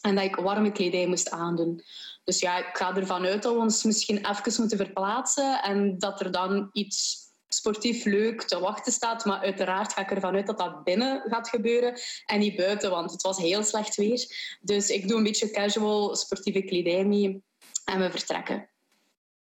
En 0.00 0.14
dat 0.14 0.24
ik 0.24 0.36
warme 0.36 0.72
kledij 0.72 1.06
moest 1.06 1.30
aandoen. 1.30 1.82
Dus 2.24 2.40
ja, 2.40 2.58
ik 2.58 2.76
ga 2.76 2.96
ervan 2.96 3.24
uit 3.24 3.42
dat 3.42 3.52
we 3.52 3.58
ons 3.58 3.84
misschien 3.84 4.16
even 4.16 4.52
moeten 4.58 4.78
verplaatsen 4.78 5.62
en 5.62 5.98
dat 5.98 6.20
er 6.20 6.30
dan 6.30 6.68
iets 6.72 7.25
sportief 7.56 8.04
leuk 8.04 8.42
te 8.42 8.58
wachten 8.58 8.92
staat. 8.92 9.24
Maar 9.24 9.40
uiteraard 9.40 9.92
ga 9.92 10.00
ik 10.00 10.10
ervan 10.10 10.34
uit 10.34 10.46
dat 10.46 10.58
dat 10.58 10.84
binnen 10.84 11.22
gaat 11.26 11.48
gebeuren 11.48 12.00
en 12.26 12.38
niet 12.38 12.56
buiten, 12.56 12.90
want 12.90 13.10
het 13.10 13.22
was 13.22 13.38
heel 13.38 13.62
slecht 13.62 13.96
weer. 13.96 14.56
Dus 14.60 14.90
ik 14.90 15.08
doe 15.08 15.16
een 15.16 15.24
beetje 15.24 15.50
casual 15.50 16.16
sportieve 16.16 16.62
kledij 16.62 17.04
mee 17.04 17.42
en 17.84 18.00
we 18.00 18.10
vertrekken. 18.10 18.68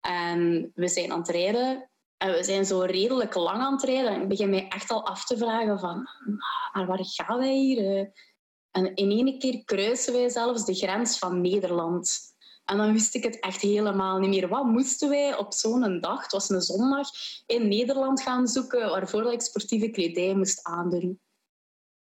En 0.02 0.72
we 0.76 0.88
zijn 0.88 1.12
aan 1.12 1.20
het 1.20 1.30
rijden 1.30 1.90
en 2.18 2.32
we 2.32 2.44
zijn 2.44 2.66
zo 2.66 2.80
redelijk 2.80 3.36
lang 3.36 3.62
aan 3.62 3.74
het 3.74 3.84
rijden. 3.84 4.12
En 4.12 4.22
ik 4.22 4.28
begin 4.28 4.50
mij 4.50 4.68
echt 4.68 4.92
al 4.92 5.06
af 5.06 5.26
te 5.26 5.38
vragen 5.38 5.80
van, 5.80 6.08
maar 6.74 6.86
waar 6.86 7.00
gaan 7.02 7.38
wij 7.38 7.56
hier? 7.56 8.12
En 8.72 8.96
in 8.96 9.12
één 9.12 9.40
keer 9.40 9.64
kruisen 9.66 10.14
wij 10.14 10.30
zelfs 10.30 10.66
de 10.66 10.74
grens 10.74 11.18
van 11.18 11.42
Nederland. 11.42 12.29
En 12.70 12.78
dan 12.78 12.94
wist 12.94 13.16
ik 13.16 13.24
het 13.24 13.40
echt 13.40 13.62
helemaal 13.62 14.20
niet 14.20 14.30
meer. 14.30 14.48
Wat 14.48 14.66
moesten 14.66 15.10
wij 15.10 15.38
op 15.38 15.54
zo'n 15.54 16.00
dag, 16.00 16.22
het 16.22 16.32
was 16.32 16.50
een 16.50 16.62
zondag, 16.62 17.10
in 17.46 17.68
Nederland 17.68 18.22
gaan 18.22 18.48
zoeken 18.48 18.90
waarvoor 18.90 19.34
ik 19.34 19.42
sportieve 19.42 19.90
kledij 19.90 20.36
moest 20.36 20.64
aandoen? 20.64 21.20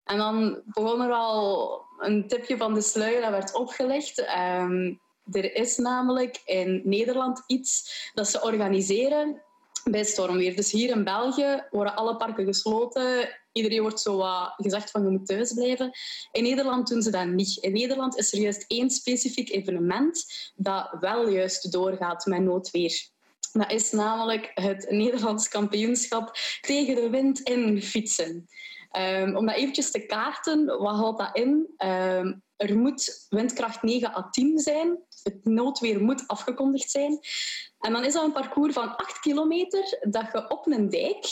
En 0.05 0.17
dan 0.17 0.63
begon 0.65 1.01
er 1.01 1.13
al 1.13 1.81
een 1.99 2.29
tipje 2.29 2.57
van 2.57 2.75
de 2.75 2.81
sluier 2.81 3.21
dat 3.21 3.31
werd 3.31 3.55
opgelegd. 3.55 4.19
Um, 4.19 5.01
er 5.31 5.55
is 5.55 5.77
namelijk 5.77 6.43
in 6.45 6.81
Nederland 6.85 7.43
iets 7.47 8.11
dat 8.15 8.29
ze 8.29 8.43
organiseren 8.43 9.43
bij 9.91 10.05
stormweer. 10.05 10.57
Dus 10.57 10.73
hier 10.73 10.91
in 10.91 11.05
België 11.05 11.67
worden 11.71 11.97
alle 11.97 12.17
parken 12.17 12.45
gesloten. 12.45 13.39
Iedereen 13.53 13.81
wordt 13.81 14.01
zo 14.01 14.17
wat 14.17 14.55
gezegd 14.57 14.91
van 14.91 15.03
je 15.03 15.09
moet 15.09 15.27
thuis 15.27 15.53
blijven. 15.53 15.91
In 16.33 16.43
Nederland 16.43 16.89
doen 16.89 17.03
ze 17.03 17.11
dat 17.11 17.27
niet. 17.27 17.57
In 17.57 17.73
Nederland 17.73 18.19
is 18.19 18.33
er 18.33 18.39
juist 18.39 18.65
één 18.69 18.91
specifiek 18.91 19.51
evenement 19.51 20.27
dat 20.55 20.97
wel 21.01 21.29
juist 21.29 21.73
doorgaat 21.73 22.27
met 22.27 22.43
noodweer. 22.43 23.11
Dat 23.53 23.73
is 23.73 23.91
namelijk 23.91 24.51
het 24.55 24.91
Nederlands 24.91 25.49
kampioenschap 25.49 26.37
tegen 26.61 26.95
de 26.95 27.11
wind 27.11 27.41
in 27.41 27.83
fietsen. 27.83 28.49
Um, 28.99 29.37
om 29.37 29.47
dat 29.47 29.57
eventjes 29.57 29.91
te 29.91 30.07
kaarten, 30.07 30.67
wat 30.67 30.97
houdt 30.97 31.19
dat 31.19 31.37
in? 31.37 31.75
Um, 31.79 32.43
er 32.57 32.79
moet 32.79 33.27
windkracht 33.29 33.83
9 33.83 34.15
à 34.17 34.29
10 34.31 34.59
zijn. 34.59 34.99
Het 35.23 35.45
noodweer 35.45 36.03
moet 36.03 36.25
afgekondigd 36.27 36.91
zijn. 36.91 37.19
En 37.83 37.93
dan 37.93 38.05
is 38.05 38.13
dat 38.13 38.25
een 38.25 38.33
parcours 38.33 38.75
van 38.75 38.97
8 38.97 39.21
kilometer 39.21 39.99
dat 40.01 40.29
je 40.33 40.51
op 40.51 40.67
een 40.67 40.89
dijk 40.89 41.27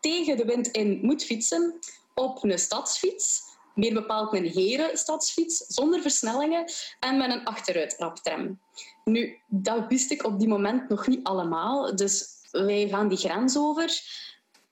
tegen 0.00 0.36
de 0.36 0.44
wind 0.44 0.66
in 0.66 0.98
moet 1.02 1.24
fietsen 1.24 1.78
op 2.14 2.44
een 2.44 2.58
stadsfiets. 2.58 3.42
Meer 3.74 3.92
bepaald 3.92 4.32
een 4.32 4.48
herenstadsfiets, 4.48 5.56
zonder 5.56 6.00
versnellingen 6.00 6.64
en 7.00 7.16
met 7.16 7.30
een 7.30 7.44
achteruitraptram. 7.44 8.60
Nu, 9.04 9.38
dat 9.46 9.84
wist 9.88 10.10
ik 10.10 10.24
op 10.24 10.38
die 10.38 10.48
moment 10.48 10.88
nog 10.88 11.06
niet 11.06 11.24
allemaal. 11.24 11.96
Dus 11.96 12.28
wij 12.50 12.88
gaan 12.88 13.08
die 13.08 13.18
grens 13.18 13.58
over. 13.58 14.00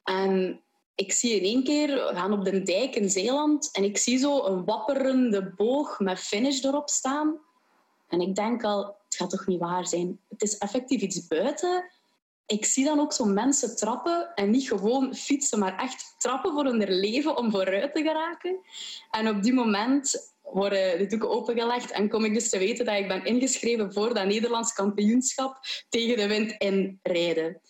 En 0.05 0.61
ik 0.95 1.13
zie 1.13 1.37
in 1.37 1.45
één 1.45 1.65
keer, 1.65 1.89
we 1.89 2.11
gaan 2.15 2.33
op 2.33 2.45
de 2.45 2.63
dijk 2.63 2.95
in 2.95 3.11
Zeeland, 3.11 3.71
en 3.73 3.85
ik 3.85 3.99
zie 3.99 4.19
zo 4.19 4.45
een 4.45 4.65
wapperende 4.65 5.53
boog 5.57 5.99
met 5.99 6.19
finish 6.19 6.63
erop 6.63 6.89
staan. 6.89 7.41
En 8.15 8.21
ik 8.21 8.35
denk 8.35 8.65
al, 8.65 8.97
het 9.05 9.17
gaat 9.17 9.31
toch 9.31 9.47
niet 9.47 9.61
waar 9.61 9.87
zijn? 9.87 10.19
Het 10.29 10.43
is 10.43 10.59
effectief 10.59 11.01
iets 11.01 11.27
buiten. 11.27 11.85
Ik 12.47 12.65
zie 12.65 12.85
dan 12.85 13.01
ook 13.01 13.13
zo 13.13 13.25
mensen 13.25 13.77
trappen 13.77 14.35
en 14.35 14.51
niet 14.51 14.69
gewoon 14.69 15.15
fietsen, 15.15 15.59
maar 15.59 15.79
echt 15.79 16.15
trappen 16.19 16.53
voor 16.53 16.65
hun 16.65 16.93
leven 16.93 17.37
om 17.37 17.51
vooruit 17.51 17.95
te 17.95 18.03
geraken. 18.03 18.59
En 19.11 19.29
op 19.29 19.43
die 19.43 19.53
moment 19.53 20.33
worden 20.43 20.99
de 20.99 21.07
doeken 21.07 21.31
opengelegd 21.31 21.91
en 21.91 22.09
kom 22.09 22.25
ik 22.25 22.35
dus 22.35 22.49
te 22.49 22.59
weten 22.59 22.85
dat 22.85 22.97
ik 22.97 23.09
ben 23.09 23.25
ingeschreven 23.25 23.93
voor 23.93 24.15
dat 24.15 24.27
Nederlands 24.27 24.73
kampioenschap 24.73 25.59
tegen 25.89 26.17
de 26.17 26.27
wind 26.27 26.55
in 26.59 26.99
rijden. 27.03 27.61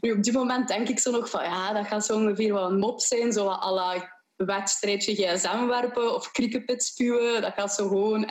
Nu, 0.00 0.12
op 0.12 0.22
die 0.22 0.32
moment 0.32 0.68
denk 0.68 0.88
ik 0.88 0.98
zo 0.98 1.10
nog 1.10 1.30
van 1.30 1.42
ja, 1.42 1.72
dat 1.72 1.86
gaat 1.86 2.06
zo 2.06 2.16
ongeveer 2.16 2.52
wel 2.52 2.70
een 2.70 2.78
mop 2.78 3.00
zijn, 3.00 3.32
zo 3.32 3.48
à 3.48 3.70
la 3.70 4.17
wedstrijdje 4.44 5.14
gsm 5.14 5.66
werpen 5.66 6.14
of 6.14 6.30
cricketpit 6.30 6.82
spuwen. 6.82 7.42
Dat 7.42 7.52
gaat 7.52 7.74
zo 7.74 7.88
gewoon 7.88 8.26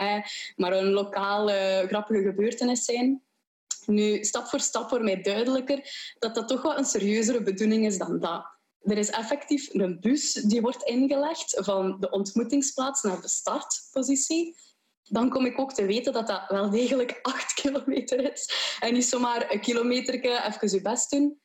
maar 0.55 0.73
een 0.73 0.91
lokale 0.91 1.85
grappige 1.87 2.21
gebeurtenis 2.21 2.85
zijn. 2.85 3.21
Nu, 3.85 4.23
stap 4.23 4.47
voor 4.47 4.59
stap 4.59 4.89
wordt 4.89 5.05
mij 5.05 5.21
duidelijker 5.21 6.13
dat 6.19 6.35
dat 6.35 6.47
toch 6.47 6.61
wel 6.61 6.77
een 6.77 6.85
serieuzere 6.85 7.41
bedoeling 7.41 7.85
is 7.85 7.97
dan 7.97 8.19
dat. 8.19 8.45
Er 8.81 8.97
is 8.97 9.09
effectief 9.09 9.73
een 9.73 9.99
bus 9.99 10.33
die 10.33 10.61
wordt 10.61 10.83
ingelegd 10.83 11.57
van 11.59 11.99
de 11.99 12.09
ontmoetingsplaats 12.09 13.01
naar 13.01 13.21
de 13.21 13.27
startpositie. 13.27 14.55
Dan 15.03 15.29
kom 15.29 15.45
ik 15.45 15.59
ook 15.59 15.73
te 15.73 15.85
weten 15.85 16.13
dat 16.13 16.27
dat 16.27 16.43
wel 16.47 16.69
degelijk 16.69 17.19
acht 17.21 17.53
kilometer 17.61 18.31
is. 18.31 18.49
En 18.79 18.93
niet 18.93 19.05
zomaar 19.05 19.51
een 19.51 19.59
kilometer 19.59 20.13
even 20.45 20.71
je 20.71 20.81
best 20.81 21.09
doen. 21.09 21.39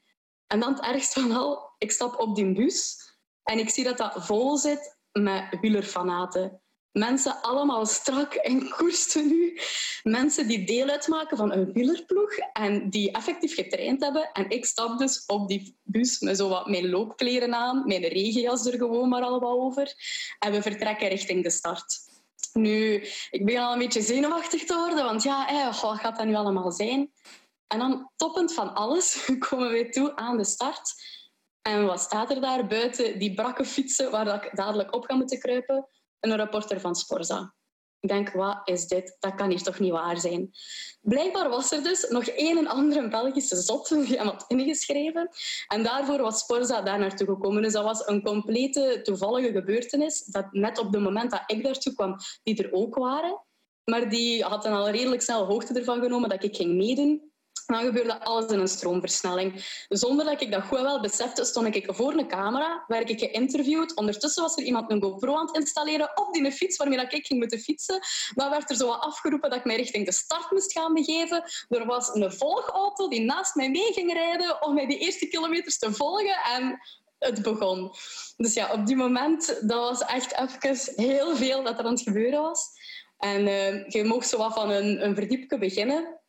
En 0.46 0.60
dan 0.60 0.72
het 0.72 0.84
ergste 0.84 1.20
van 1.20 1.32
al, 1.32 1.74
ik 1.78 1.90
stap 1.90 2.20
op 2.20 2.36
die 2.36 2.52
bus 2.52 3.11
en 3.44 3.58
ik 3.58 3.70
zie 3.70 3.84
dat 3.84 3.98
dat 3.98 4.14
vol 4.16 4.56
zit 4.56 4.96
met 5.12 5.58
wielerfanaten. 5.60 6.60
Mensen 6.92 7.42
allemaal 7.42 7.86
strak 7.86 8.34
en 8.34 8.68
koerstenu. 8.70 9.58
Mensen 10.02 10.48
die 10.48 10.64
deel 10.64 10.88
uitmaken 10.88 11.36
van 11.36 11.52
een 11.52 11.72
wielerploeg 11.72 12.32
en 12.52 12.90
die 12.90 13.12
effectief 13.12 13.54
getraind 13.54 14.02
hebben. 14.02 14.30
En 14.32 14.50
ik 14.50 14.64
stap 14.64 14.98
dus 14.98 15.24
op 15.26 15.48
die 15.48 15.76
bus 15.82 16.20
met 16.20 16.36
zo 16.36 16.48
wat 16.48 16.66
mijn 16.66 16.88
loopkleren 16.88 17.54
aan, 17.54 17.86
mijn 17.86 18.04
regenjas 18.04 18.66
er 18.66 18.78
gewoon 18.78 19.08
maar 19.08 19.22
al 19.22 19.42
over. 19.42 19.94
En 20.38 20.52
we 20.52 20.62
vertrekken 20.62 21.08
richting 21.08 21.42
de 21.42 21.50
start. 21.50 21.98
Nu, 22.52 22.94
ik 23.30 23.44
begin 23.44 23.60
al 23.60 23.72
een 23.72 23.78
beetje 23.78 24.02
zenuwachtig 24.02 24.64
te 24.64 24.74
worden, 24.74 25.04
want 25.04 25.22
ja, 25.22 25.72
wat 25.82 25.98
gaat 25.98 26.16
dat 26.16 26.26
nu 26.26 26.34
allemaal 26.34 26.72
zijn? 26.72 27.12
En 27.66 27.78
dan, 27.78 28.10
toppend 28.16 28.54
van 28.54 28.74
alles, 28.74 29.24
komen 29.48 29.70
we 29.70 29.88
toe 29.88 30.16
aan 30.16 30.36
de 30.36 30.44
start. 30.44 30.94
En 31.62 31.86
wat 31.86 32.00
staat 32.00 32.30
er 32.30 32.40
daar 32.40 32.66
buiten 32.66 33.18
die 33.18 33.34
brakke 33.34 33.64
fietsen 33.64 34.10
waar 34.10 34.44
ik 34.44 34.56
dadelijk 34.56 34.94
op 34.94 35.04
ga 35.04 35.14
moeten 35.14 35.38
kruipen? 35.38 35.88
Een 36.20 36.36
rapporter 36.36 36.80
van 36.80 36.94
Sporza. 36.94 37.54
Ik 38.00 38.08
denk, 38.08 38.32
wat 38.32 38.60
is 38.64 38.86
dit? 38.86 39.16
Dat 39.20 39.34
kan 39.34 39.50
hier 39.50 39.62
toch 39.62 39.78
niet 39.78 39.90
waar 39.90 40.18
zijn? 40.20 40.50
Blijkbaar 41.00 41.48
was 41.48 41.72
er 41.72 41.82
dus 41.82 42.08
nog 42.08 42.24
één 42.24 42.58
en 42.58 42.66
andere 42.66 43.08
Belgische 43.08 43.56
zot 43.56 43.88
die 44.06 44.16
hem 44.16 44.26
had 44.26 44.44
ingeschreven. 44.48 45.28
En 45.68 45.82
daarvoor 45.82 46.20
was 46.20 46.38
Sporza 46.38 46.82
daar 46.82 46.98
naartoe 46.98 47.26
gekomen. 47.26 47.62
Dus 47.62 47.72
dat 47.72 47.84
was 47.84 48.06
een 48.06 48.22
complete 48.22 49.00
toevallige 49.02 49.52
gebeurtenis. 49.52 50.24
Dat 50.24 50.52
net 50.52 50.78
op 50.78 50.92
het 50.92 51.02
moment 51.02 51.30
dat 51.30 51.42
ik 51.46 51.62
daartoe 51.62 51.94
kwam, 51.94 52.16
die 52.42 52.62
er 52.62 52.72
ook 52.72 52.94
waren. 52.94 53.42
Maar 53.84 54.08
die 54.08 54.44
hadden 54.44 54.72
al 54.72 54.90
redelijk 54.90 55.22
snel 55.22 55.44
hoogte 55.44 55.74
ervan 55.74 56.00
genomen 56.00 56.28
dat 56.28 56.44
ik 56.44 56.56
ging 56.56 56.74
meedoen. 56.74 57.31
Dan 57.72 57.84
gebeurde 57.84 58.20
alles 58.20 58.52
in 58.52 58.58
een 58.58 58.68
stroomversnelling. 58.68 59.64
Zonder 59.88 60.24
dat 60.24 60.40
ik 60.40 60.52
dat 60.52 60.62
goed 60.62 60.80
wel 60.80 61.00
besefte, 61.00 61.44
stond 61.44 61.74
ik 61.74 61.86
voor 61.86 62.12
een 62.12 62.28
camera, 62.28 62.84
werd 62.86 63.10
ik 63.10 63.18
geïnterviewd. 63.18 63.94
Ondertussen 63.94 64.42
was 64.42 64.56
er 64.56 64.62
iemand 64.62 64.90
een 64.90 65.02
GoPro 65.02 65.36
aan 65.36 65.46
het 65.46 65.56
installeren 65.56 66.10
op 66.14 66.32
die 66.32 66.52
fiets 66.52 66.76
waarmee 66.76 67.06
ik 67.08 67.26
ging 67.26 67.40
moeten 67.40 67.58
fietsen. 67.58 68.00
Dan 68.34 68.50
werd 68.50 68.70
er 68.70 68.76
zo 68.76 68.90
afgeroepen 68.90 69.50
dat 69.50 69.58
ik 69.58 69.64
mij 69.64 69.76
richting 69.76 70.06
de 70.06 70.12
start 70.12 70.50
moest 70.50 70.72
gaan 70.72 70.94
begeven. 70.94 71.44
Er 71.68 71.86
was 71.86 72.14
een 72.14 72.32
volgauto 72.32 73.08
die 73.08 73.20
naast 73.20 73.54
mij 73.54 73.70
mee 73.70 73.92
ging 73.92 74.12
rijden 74.12 74.62
om 74.62 74.74
mij 74.74 74.86
die 74.86 74.98
eerste 74.98 75.26
kilometers 75.26 75.78
te 75.78 75.92
volgen. 75.92 76.36
En 76.56 76.80
het 77.18 77.42
begon. 77.42 77.92
Dus 78.36 78.54
ja, 78.54 78.72
op 78.72 78.86
die 78.86 78.96
moment, 78.96 79.46
dat 79.68 79.78
was 79.78 80.04
echt 80.04 80.60
even 80.62 81.04
heel 81.04 81.36
veel 81.36 81.62
dat 81.62 81.78
er 81.78 81.84
aan 81.84 81.92
het 81.92 82.02
gebeuren 82.02 82.40
was. 82.40 82.68
En 83.18 83.46
uh, 83.46 83.88
je 83.88 84.04
mocht 84.04 84.28
zo 84.28 84.38
wat 84.38 84.54
van 84.54 84.70
een, 84.70 85.04
een 85.04 85.14
verdiepje 85.14 85.58
beginnen. 85.58 86.20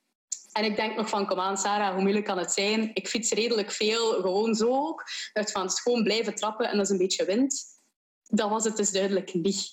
En 0.54 0.64
ik 0.64 0.76
denk 0.76 0.96
nog 0.96 1.10
van, 1.10 1.26
kom 1.26 1.40
aan 1.40 1.58
Sarah, 1.58 1.94
hoe 1.94 2.02
moeilijk 2.02 2.26
kan 2.26 2.38
het 2.38 2.52
zijn? 2.52 2.92
Ik 2.94 3.08
fiets 3.08 3.32
redelijk 3.32 3.72
veel, 3.72 4.12
gewoon 4.12 4.56
zo 4.56 4.68
ook. 4.68 5.04
Dat 5.34 5.52
van 5.52 5.70
gewoon 5.70 6.04
blijven 6.04 6.36
trappen 6.36 6.70
en 6.70 6.78
dat 6.78 6.86
is 6.86 6.92
een 6.92 6.98
beetje 6.98 7.26
wind. 7.26 7.64
Dat 8.24 8.50
was 8.50 8.64
het 8.64 8.78
dus 8.78 8.92
duidelijk 8.92 9.34
niet. 9.34 9.72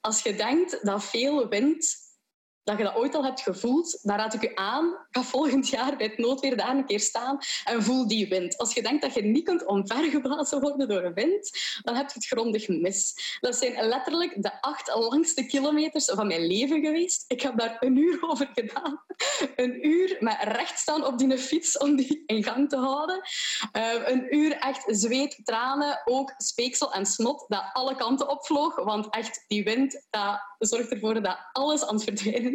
Als 0.00 0.22
je 0.22 0.34
denkt 0.34 0.78
dat 0.82 1.04
veel 1.04 1.48
wind 1.48 2.01
dat 2.64 2.78
je 2.78 2.84
dat 2.84 2.94
ooit 2.94 3.14
al 3.14 3.24
hebt 3.24 3.40
gevoeld, 3.40 3.98
dan 4.02 4.16
raad 4.16 4.34
ik 4.34 4.42
je 4.42 4.56
aan, 4.56 4.96
ga 5.10 5.22
volgend 5.22 5.68
jaar 5.68 5.96
bij 5.96 6.06
het 6.06 6.18
noodweer 6.18 6.56
daar 6.56 6.76
een 6.76 6.86
keer 6.86 7.00
staan 7.00 7.38
en 7.64 7.82
voel 7.82 8.08
die 8.08 8.28
wind. 8.28 8.58
Als 8.58 8.74
je 8.74 8.82
denkt 8.82 9.02
dat 9.02 9.14
je 9.14 9.22
niet 9.22 9.44
kunt 9.44 9.64
omvergeblazen 9.64 10.60
worden 10.60 10.88
door 10.88 11.02
een 11.02 11.14
wind, 11.14 11.50
dan 11.82 11.94
heb 11.94 12.06
je 12.06 12.14
het 12.14 12.26
grondig 12.26 12.68
mis. 12.68 13.14
Dat 13.40 13.56
zijn 13.56 13.88
letterlijk 13.88 14.42
de 14.42 14.60
acht 14.60 14.94
langste 14.94 15.46
kilometers 15.46 16.04
van 16.04 16.26
mijn 16.26 16.46
leven 16.46 16.80
geweest. 16.80 17.24
Ik 17.28 17.40
heb 17.40 17.58
daar 17.58 17.76
een 17.80 17.96
uur 17.96 18.18
over 18.20 18.50
gedaan. 18.54 19.02
Een 19.56 19.86
uur 19.86 20.16
met 20.20 20.36
recht 20.40 20.78
staan 20.78 21.06
op 21.06 21.18
die 21.18 21.38
fiets 21.38 21.78
om 21.78 21.96
die 21.96 22.22
in 22.26 22.44
gang 22.44 22.68
te 22.68 22.76
houden. 22.76 23.20
Uh, 23.72 24.08
een 24.08 24.36
uur 24.36 24.52
echt 24.52 24.84
zweet, 24.86 25.40
tranen, 25.44 26.02
ook 26.04 26.34
speeksel 26.36 26.92
en 26.92 27.06
snot 27.06 27.44
dat 27.48 27.64
alle 27.72 27.96
kanten 27.96 28.28
opvloog. 28.28 28.84
Want 28.84 29.10
echt, 29.10 29.44
die 29.48 29.64
wind 29.64 30.06
dat 30.10 30.40
zorgt 30.58 30.90
ervoor 30.90 31.22
dat 31.22 31.38
alles 31.52 31.86
aan 31.86 31.94
het 31.94 32.04
verdwijnen 32.04 32.51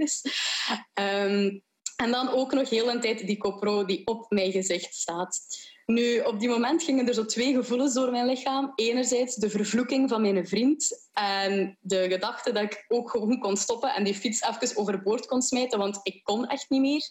Um, 0.93 1.63
en 1.95 2.12
dan 2.12 2.29
ook 2.29 2.53
nog 2.53 2.69
heel 2.69 2.89
een 2.89 3.01
tijd 3.01 3.27
die 3.27 3.38
CoPro 3.38 3.86
die 3.86 4.07
op 4.07 4.25
mijn 4.29 4.51
gezicht 4.51 4.95
staat. 4.95 5.39
Nu, 5.86 6.19
op 6.19 6.39
die 6.39 6.49
moment 6.49 6.83
gingen 6.83 7.07
er 7.07 7.13
zo 7.13 7.25
twee 7.25 7.53
gevoelens 7.53 7.93
door 7.93 8.12
mijn 8.12 8.25
lichaam. 8.25 8.71
Enerzijds 8.75 9.36
de 9.36 9.49
vervloeking 9.49 10.10
van 10.10 10.21
mijn 10.21 10.47
vriend 10.47 11.10
en 11.13 11.77
de 11.81 12.10
gedachte 12.10 12.51
dat 12.51 12.63
ik 12.63 12.86
ook 12.88 13.10
gewoon 13.10 13.39
kon 13.39 13.57
stoppen 13.57 13.93
en 13.93 14.03
die 14.03 14.15
fiets 14.15 14.41
even 14.41 14.77
overboord 14.77 15.25
kon 15.25 15.41
smijten, 15.41 15.79
want 15.79 15.99
ik 16.03 16.23
kon 16.23 16.47
echt 16.47 16.69
niet 16.69 16.81
meer. 16.81 17.10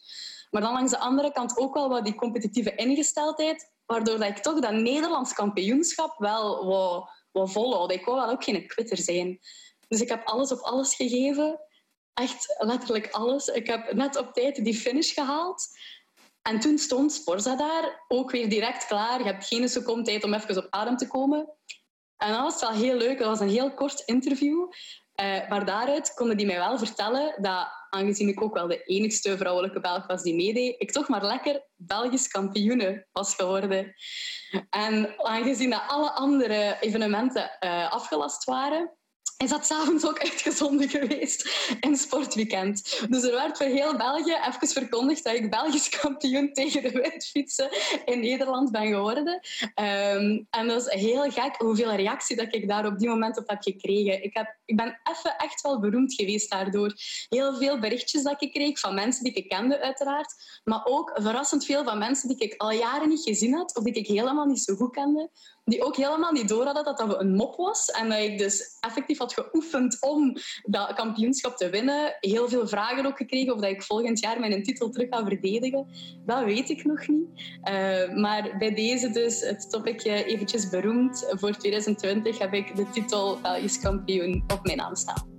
Maar 0.51 0.63
dan 0.63 0.73
langs 0.73 0.91
de 0.91 0.99
andere 0.99 1.33
kant 1.33 1.59
ook 1.59 1.75
wel 1.75 1.89
wat 1.89 2.05
die 2.05 2.15
competitieve 2.15 2.75
ingesteldheid, 2.75 3.71
waardoor 3.87 4.19
dat 4.19 4.29
ik 4.29 4.39
toch 4.39 4.61
dat 4.61 4.73
Nederlands 4.73 5.33
kampioenschap 5.33 6.19
wel 6.19 6.67
wat 6.67 7.11
wat 7.37 7.53
volhoud. 7.53 7.93
Ik 7.93 8.05
wou 8.05 8.21
wel 8.21 8.31
ook 8.31 8.45
geen 8.45 8.67
quitter 8.67 8.99
zijn. 8.99 9.41
Dus 9.89 10.01
ik 10.01 10.09
heb 10.09 10.27
alles 10.27 10.53
op 10.53 10.59
alles 10.59 10.95
gegeven 10.95 11.61
echt 12.17 12.55
letterlijk 12.59 13.11
alles. 13.11 13.47
Ik 13.47 13.67
heb 13.67 13.93
net 13.93 14.17
op 14.17 14.33
tijd 14.33 14.65
die 14.65 14.75
finish 14.75 15.15
gehaald. 15.15 15.69
En 16.43 16.61
toen 16.61 16.79
stond 16.79 17.13
Sporza 17.13 17.57
daar, 17.57 18.05
ook 18.09 18.31
weer 18.31 18.49
direct 18.49 18.87
klaar. 18.87 19.19
Je 19.19 19.25
hebt 19.25 19.47
geen 19.47 19.69
seconde 19.69 20.03
tijd 20.03 20.25
om 20.25 20.35
even 20.35 20.57
op 20.57 20.67
adem 20.71 20.97
te 20.97 21.07
komen. 21.07 21.49
En 22.17 22.33
dat 22.33 22.41
was 22.41 22.61
wel 22.61 22.71
heel 22.71 22.97
leuk. 22.97 23.19
Dat 23.19 23.29
was 23.29 23.41
een 23.41 23.49
heel 23.49 23.75
kort 23.75 24.03
interview. 24.05 24.69
Uh, 25.21 25.49
maar 25.49 25.65
daaruit 25.65 26.15
konden 26.15 26.37
die 26.37 26.47
mij 26.47 26.57
wel 26.57 26.79
vertellen 26.79 27.43
dat, 27.43 27.69
aangezien 27.91 28.29
ik 28.29 28.43
ook 28.43 28.55
wel 28.55 28.67
de 28.67 28.83
enigste 28.83 29.37
vrouwelijke 29.37 29.81
Belg 29.81 30.07
was 30.07 30.23
die 30.23 30.35
meedeed, 30.35 30.75
ik 30.79 30.93
toch 30.93 31.09
maar 31.09 31.25
lekker 31.25 31.63
Belgisch 31.77 32.29
kampioene 32.29 33.07
was 33.13 33.35
geworden. 33.35 33.95
En 34.71 35.15
aangezien 35.19 35.75
alle 35.75 36.11
andere 36.11 36.77
evenementen 36.81 37.51
uh, 37.61 37.93
afgelast 37.93 38.45
waren, 38.45 38.97
is 39.37 39.51
dat 39.51 39.67
s'avonds 39.67 40.07
ook 40.07 40.21
uitgezonden 40.21 40.89
geweest 40.89 41.49
in 41.81 41.97
Sportweekend. 41.97 43.07
Dus 43.11 43.23
er 43.23 43.33
werd 43.33 43.57
voor 43.57 43.67
heel 43.67 43.97
België 43.97 44.37
even 44.47 44.69
verkondigd 44.69 45.25
dat 45.25 45.35
ik 45.35 45.51
Belgisch 45.51 45.89
kampioen 45.89 46.53
tegen 46.53 46.83
de 46.83 46.91
windfietsen 46.91 47.71
in 48.05 48.21
Nederland 48.21 48.71
ben 48.71 48.87
geworden. 48.87 49.41
Um, 49.75 50.47
en 50.51 50.69
dat 50.69 50.87
is 50.87 51.01
heel 51.01 51.31
gek 51.31 51.55
hoeveel 51.59 51.95
reactie 51.95 52.37
dat 52.37 52.55
ik 52.55 52.69
daar 52.69 52.87
op 52.87 52.99
die 52.99 53.09
moment 53.09 53.39
op 53.39 53.49
heb 53.49 53.63
gekregen. 53.63 54.25
Ik, 54.25 54.35
heb, 54.35 54.57
ik 54.65 54.77
ben 54.77 55.01
even 55.13 55.37
echt 55.37 55.61
wel 55.61 55.81
beroemd 55.81 56.15
geweest 56.15 56.51
daardoor. 56.51 56.95
Heel 57.29 57.57
veel 57.57 57.79
berichtjes 57.79 58.23
dat 58.23 58.43
ik 58.43 58.53
kreeg 58.53 58.79
van 58.79 58.95
mensen 58.95 59.25
die 59.25 59.33
ik 59.33 59.49
kende 59.49 59.81
uiteraard, 59.81 60.61
maar 60.65 60.85
ook 60.85 61.11
verrassend 61.15 61.65
veel 61.65 61.85
van 61.85 61.99
mensen 61.99 62.29
die 62.29 62.39
ik 62.39 62.55
al 62.57 62.71
jaren 62.71 63.09
niet 63.09 63.23
gezien 63.23 63.55
had 63.55 63.77
of 63.77 63.85
die 63.85 63.93
ik 63.93 64.07
helemaal 64.07 64.47
niet 64.47 64.63
zo 64.63 64.75
goed 64.75 64.93
kende 64.93 65.31
die 65.67 65.85
ook 65.85 65.97
helemaal 65.97 66.33
niet 66.33 66.49
door 66.49 66.65
hadden 66.65 66.85
dat 66.85 66.99
dat 66.99 67.21
een 67.21 67.35
mop 67.35 67.57
was. 67.57 67.91
En 67.91 68.09
dat 68.09 68.19
ik 68.19 68.39
dus 68.39 68.77
effectief 68.81 69.19
had 69.19 69.33
geoefend 69.33 69.97
om 70.01 70.37
dat 70.63 70.93
kampioenschap 70.93 71.57
te 71.57 71.71
winnen. 71.71 72.17
Heel 72.21 72.49
veel 72.49 72.69
vragen 72.69 73.07
ook 73.07 73.17
gekregen 73.17 73.55
of 73.55 73.61
dat 73.61 73.71
ik 73.71 73.83
volgend 73.83 74.21
jaar 74.21 74.41
mijn 74.41 74.63
titel 74.63 74.91
terug 74.91 75.09
ga 75.11 75.25
verdedigen. 75.25 75.87
Dat 76.27 76.45
weet 76.45 76.71
ik 76.71 76.85
nog 76.85 77.09
niet. 77.09 77.29
Uh, 77.65 78.15
maar 78.15 78.55
bij 78.59 78.75
deze 78.75 79.11
dus 79.11 79.41
het 79.41 79.71
topicje 79.71 80.25
eventjes 80.25 80.69
beroemd. 80.69 81.27
Voor 81.29 81.57
2020 81.57 82.39
heb 82.39 82.53
ik 82.53 82.77
de 82.77 82.91
titel 82.91 83.41
Belgisch 83.41 83.81
kampioen 83.81 84.45
op 84.47 84.65
mijn 84.65 84.77
naam 84.77 84.97
staan. 84.97 85.36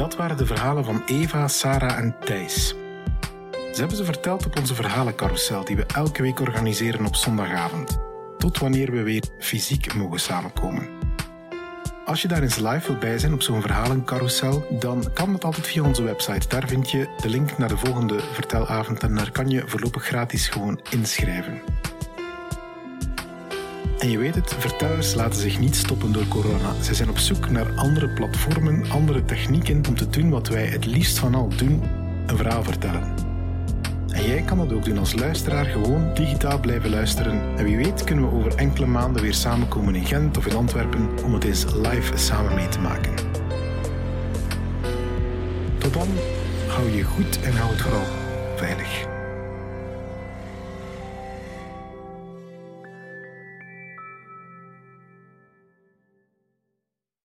Dat 0.00 0.16
waren 0.16 0.36
de 0.36 0.46
verhalen 0.46 0.84
van 0.84 1.02
Eva, 1.06 1.48
Sarah 1.48 1.98
en 1.98 2.16
Thijs. 2.24 2.68
Ze 3.52 3.78
hebben 3.78 3.96
ze 3.96 4.04
verteld 4.04 4.46
op 4.46 4.58
onze 4.58 4.74
verhalencarousel 4.74 5.64
die 5.64 5.76
we 5.76 5.86
elke 5.86 6.22
week 6.22 6.40
organiseren 6.40 7.06
op 7.06 7.16
zondagavond. 7.16 7.98
Tot 8.38 8.58
wanneer 8.58 8.92
we 8.92 9.02
weer 9.02 9.24
fysiek 9.38 9.94
mogen 9.94 10.20
samenkomen. 10.20 10.88
Als 12.04 12.22
je 12.22 12.28
daar 12.28 12.42
eens 12.42 12.56
live 12.56 12.86
wilt 12.86 13.00
bij 13.00 13.18
zijn 13.18 13.32
op 13.32 13.42
zo'n 13.42 13.60
verhalencarousel, 13.60 14.66
dan 14.78 15.12
kan 15.14 15.32
dat 15.32 15.44
altijd 15.44 15.66
via 15.66 15.82
onze 15.82 16.02
website. 16.02 16.48
Daar 16.48 16.68
vind 16.68 16.90
je 16.90 17.08
de 17.22 17.28
link 17.28 17.58
naar 17.58 17.68
de 17.68 17.78
volgende 17.78 18.20
vertelavond 18.32 19.02
en 19.02 19.14
daar 19.14 19.30
kan 19.30 19.48
je 19.48 19.62
voorlopig 19.66 20.04
gratis 20.04 20.48
gewoon 20.48 20.80
inschrijven. 20.90 21.62
En 24.00 24.10
je 24.10 24.18
weet 24.18 24.34
het, 24.34 24.54
vertellers 24.58 25.14
laten 25.14 25.40
zich 25.40 25.58
niet 25.58 25.76
stoppen 25.76 26.12
door 26.12 26.28
corona. 26.28 26.82
Ze 26.82 26.94
zijn 26.94 27.10
op 27.10 27.18
zoek 27.18 27.50
naar 27.50 27.72
andere 27.76 28.08
platformen, 28.08 28.90
andere 28.90 29.24
technieken 29.24 29.82
om 29.88 29.94
te 29.94 30.10
doen 30.10 30.30
wat 30.30 30.48
wij 30.48 30.66
het 30.66 30.86
liefst 30.86 31.18
van 31.18 31.34
al 31.34 31.48
doen: 31.56 31.82
een 32.26 32.36
verhaal 32.36 32.62
vertellen. 32.62 33.14
En 34.08 34.26
jij 34.26 34.42
kan 34.42 34.58
dat 34.58 34.72
ook 34.72 34.84
doen 34.84 34.98
als 34.98 35.14
luisteraar, 35.14 35.64
gewoon 35.64 36.14
digitaal 36.14 36.60
blijven 36.60 36.90
luisteren. 36.90 37.56
En 37.56 37.64
wie 37.64 37.76
weet 37.76 38.04
kunnen 38.04 38.30
we 38.30 38.36
over 38.36 38.54
enkele 38.54 38.86
maanden 38.86 39.22
weer 39.22 39.34
samenkomen 39.34 39.94
in 39.94 40.06
Gent 40.06 40.36
of 40.36 40.46
in 40.46 40.56
Antwerpen 40.56 41.08
om 41.24 41.34
het 41.34 41.44
eens 41.44 41.64
live 41.64 42.16
samen 42.16 42.54
mee 42.54 42.68
te 42.68 42.80
maken. 42.80 43.14
Tot 45.78 45.94
dan, 45.94 46.08
hou 46.66 46.90
je 46.90 47.02
goed 47.02 47.40
en 47.42 47.56
hou 47.56 47.70
het 47.70 47.80
vooral 47.80 48.06